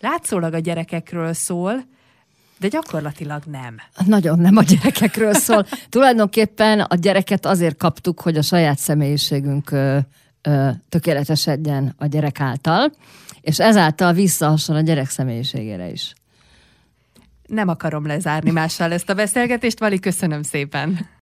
[0.00, 1.84] látszólag a gyerekekről szól,
[2.58, 3.76] de gyakorlatilag nem.
[4.06, 5.66] Nagyon nem a gyerekekről szól.
[5.88, 9.98] Tulajdonképpen a gyereket azért kaptuk, hogy a saját személyiségünk ö,
[10.42, 12.92] ö, tökéletesedjen a gyerek által,
[13.40, 16.12] és ezáltal visszahasson a gyerek személyiségére is.
[17.46, 21.08] Nem akarom lezárni mással ezt a beszélgetést, Vali, köszönöm szépen.